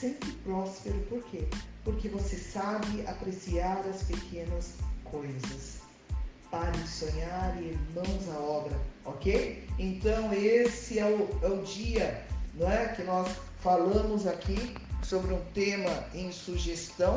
[0.00, 0.98] sempre próspero.
[1.08, 1.46] Por quê?
[1.84, 4.74] Porque você sabe apreciar as pequenas
[5.04, 5.78] coisas.
[6.50, 9.68] Pare de sonhar e mãos à obra, ok?
[9.78, 13.28] Então esse é o, é o dia não é, que nós
[13.60, 17.16] falamos aqui sobre um tema em sugestão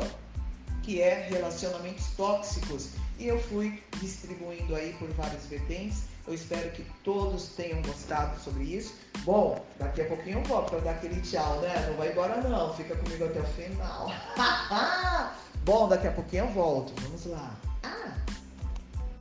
[0.82, 6.04] que é relacionamentos tóxicos e eu fui distribuindo aí por várias vertentes.
[6.26, 8.94] Eu espero que todos tenham gostado sobre isso.
[9.24, 11.86] Bom, daqui a pouquinho eu volto para dar aquele tchau, né?
[11.88, 14.08] Não vai embora não, fica comigo até o final.
[15.64, 16.92] Bom, daqui a pouquinho eu volto.
[17.02, 17.56] Vamos lá.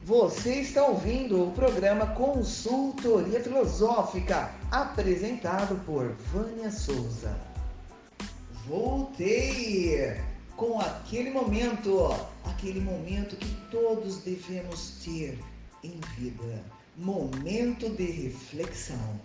[0.03, 7.35] Você está ouvindo o programa Consultoria Filosófica, apresentado por Vânia Souza.
[8.67, 10.19] Voltei
[10.55, 15.39] com aquele momento, aquele momento que todos devemos ter
[15.83, 16.63] em vida
[16.97, 19.19] momento de reflexão.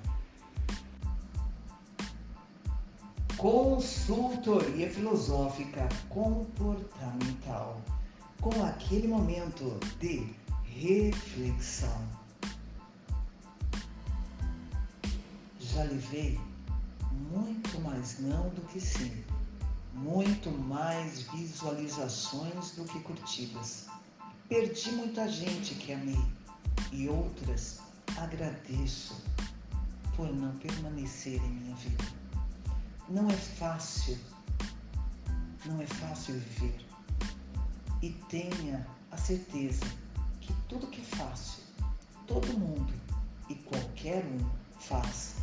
[3.36, 7.82] Consultoria Filosófica Comportamental
[8.40, 10.26] com aquele momento de
[10.64, 12.08] reflexão.
[15.60, 16.40] Já levei
[17.30, 19.12] muito mais não do que sim,
[19.92, 23.86] muito mais visualizações do que curtidas.
[24.48, 26.24] Perdi muita gente que amei
[26.92, 27.80] e outras
[28.16, 29.22] agradeço
[30.16, 32.04] por não permanecer em minha vida.
[33.08, 34.18] Não é fácil,
[35.66, 36.86] não é fácil viver.
[38.02, 39.84] E tenha a certeza
[40.40, 41.62] que tudo que é fácil,
[42.26, 42.92] todo mundo
[43.48, 44.50] e qualquer um
[44.80, 45.36] faz.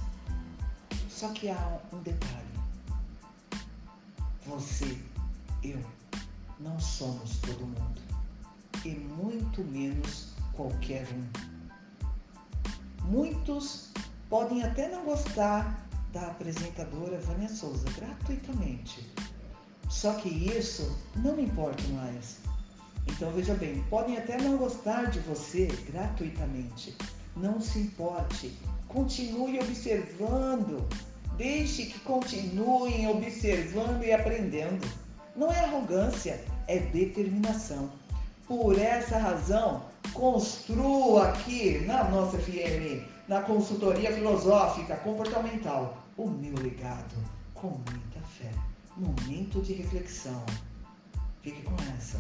[1.10, 2.54] Só que há um detalhe.
[4.46, 5.02] Você,
[5.64, 5.82] eu,
[6.60, 8.02] não somos todo mundo.
[8.84, 11.54] E muito menos qualquer um.
[13.06, 13.92] Muitos
[14.30, 19.12] podem até não gostar da apresentadora Vânia Souza gratuitamente.
[19.90, 22.38] Só que isso não me importa mais.
[23.08, 26.96] Então veja bem, podem até não gostar de você gratuitamente.
[27.36, 28.58] Não se importe.
[28.88, 30.88] Continue observando.
[31.36, 34.88] Deixe que continuem observando e aprendendo.
[35.36, 37.92] Não é arrogância, é determinação.
[38.48, 47.16] Por essa razão, construa aqui na nossa FM, na consultoria filosófica comportamental, o meu legado
[47.54, 48.52] com muita fé.
[48.98, 50.44] Momento de reflexão.
[51.42, 52.20] Fique com essa.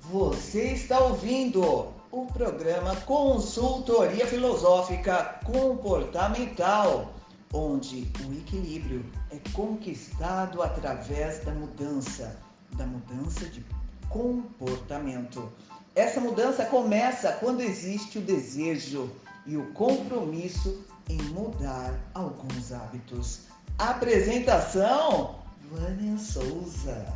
[0.00, 7.12] Você está ouvindo o programa Consultoria Filosófica Comportamental,
[7.52, 12.38] onde o equilíbrio é conquistado através da mudança,
[12.74, 13.64] da mudança de
[14.08, 15.52] comportamento.
[15.96, 19.10] Essa mudança começa quando existe o desejo
[19.46, 23.40] e o compromisso em mudar alguns hábitos.
[23.78, 25.36] Apresentação:
[25.70, 27.06] Vânia Souza.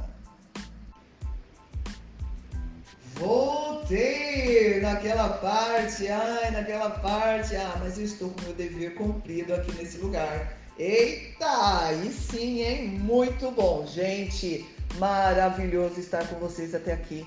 [3.17, 9.73] Voltei naquela parte, ai, naquela parte, ah, mas eu estou com meu dever cumprido aqui
[9.73, 10.57] nesse lugar.
[10.79, 12.89] Eita, aí sim, hein?
[12.89, 14.65] Muito bom, gente.
[14.97, 17.27] Maravilhoso estar com vocês até aqui.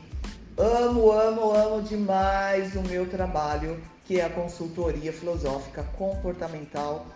[0.55, 7.07] Amo, amo, amo demais o meu trabalho, que é a consultoria filosófica comportamental.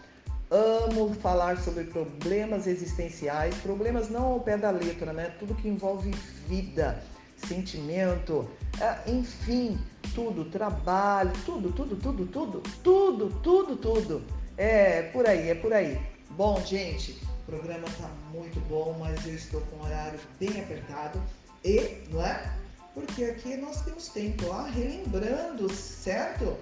[0.50, 5.36] Amo falar sobre problemas existenciais, problemas não ao pé da letra, né?
[5.38, 6.10] Tudo que envolve
[6.48, 7.04] vida
[7.46, 8.50] sentimento,
[8.82, 9.78] é, enfim,
[10.16, 14.24] tudo, trabalho, tudo, tudo, tudo, tudo, tudo, tudo, tudo.
[14.58, 16.02] É por aí, é por aí.
[16.32, 21.22] Bom, gente, O programa está muito bom, mas eu estou com um horário bem apertado.
[21.64, 22.67] E, não é?
[22.98, 26.58] Porque aqui nós temos tempo, ah, relembrando, certo?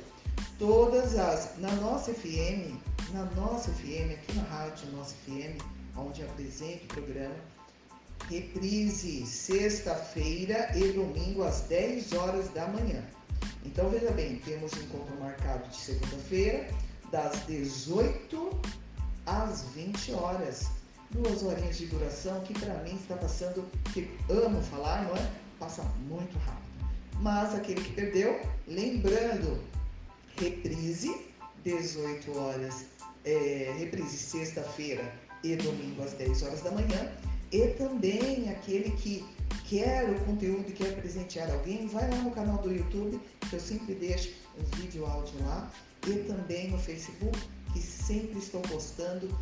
[0.59, 1.57] Todas as.
[1.59, 2.75] Na nossa FM,
[3.13, 5.57] na nossa FM, aqui na rádio Nossa FM,
[5.95, 7.35] onde apresento o programa,
[8.29, 13.01] reprise sexta-feira e domingo às 10 horas da manhã.
[13.63, 16.67] Então veja bem, temos um encontro marcado de segunda-feira,
[17.13, 18.61] das 18
[19.25, 20.67] às 20 horas.
[21.11, 23.63] Duas horinhas de duração que para mim está passando,
[23.93, 25.44] que amo falar, não é?
[25.59, 26.65] Passa muito rápido.
[27.21, 29.59] Mas aquele que perdeu, lembrando,
[30.37, 31.15] reprise
[31.63, 32.85] 18 horas,
[33.23, 35.13] é, reprise sexta-feira
[35.43, 37.11] e domingo às 10 horas da manhã.
[37.51, 39.25] E também aquele que
[39.69, 43.19] quer o conteúdo e quer presentear alguém, vai lá no canal do YouTube,
[43.49, 45.71] que eu sempre deixo um vídeo áudio lá,
[46.07, 47.37] e também no Facebook,
[47.73, 49.35] que sempre estou postando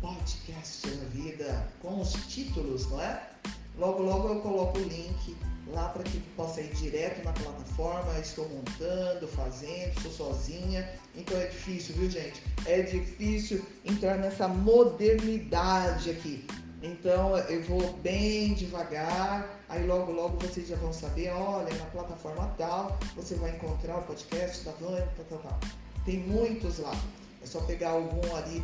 [0.00, 3.30] podcast na vida com os títulos, não é?
[3.76, 5.36] Logo, logo eu coloco o link
[5.68, 8.18] lá para que possa ir direto na plataforma.
[8.18, 12.42] Estou montando, fazendo, estou sozinha, então é difícil, viu, gente?
[12.66, 16.46] É difícil entrar nessa modernidade aqui.
[16.82, 22.54] Então eu vou bem devagar, aí logo logo vocês já vão saber, olha, na plataforma
[22.58, 25.60] tal, você vai encontrar o podcast da Vânia, tal, tal, tal.
[26.04, 26.94] Tem muitos lá.
[27.42, 28.62] É só pegar algum ali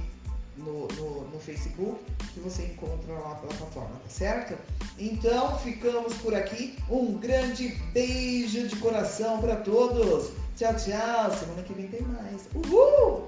[0.60, 1.98] no, no, no, Facebook
[2.32, 4.58] que você encontra lá na plataforma, tá certo?
[4.98, 6.76] Então ficamos por aqui.
[6.88, 10.30] Um grande beijo de coração para todos.
[10.56, 11.36] Tchau, tchau.
[11.38, 12.48] Semana que vem tem mais.
[12.54, 13.26] Uhul!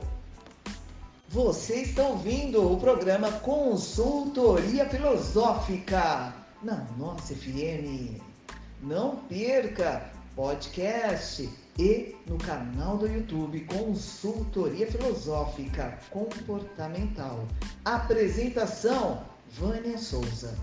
[1.28, 8.20] Vocês estão ouvindo o programa Consultoria Filosófica na nossa FM.
[8.82, 11.48] Não perca podcast
[11.78, 17.46] e no canal do YouTube Consultoria Filosófica Comportamental.
[17.84, 20.56] Apresentação: Vânia Souza.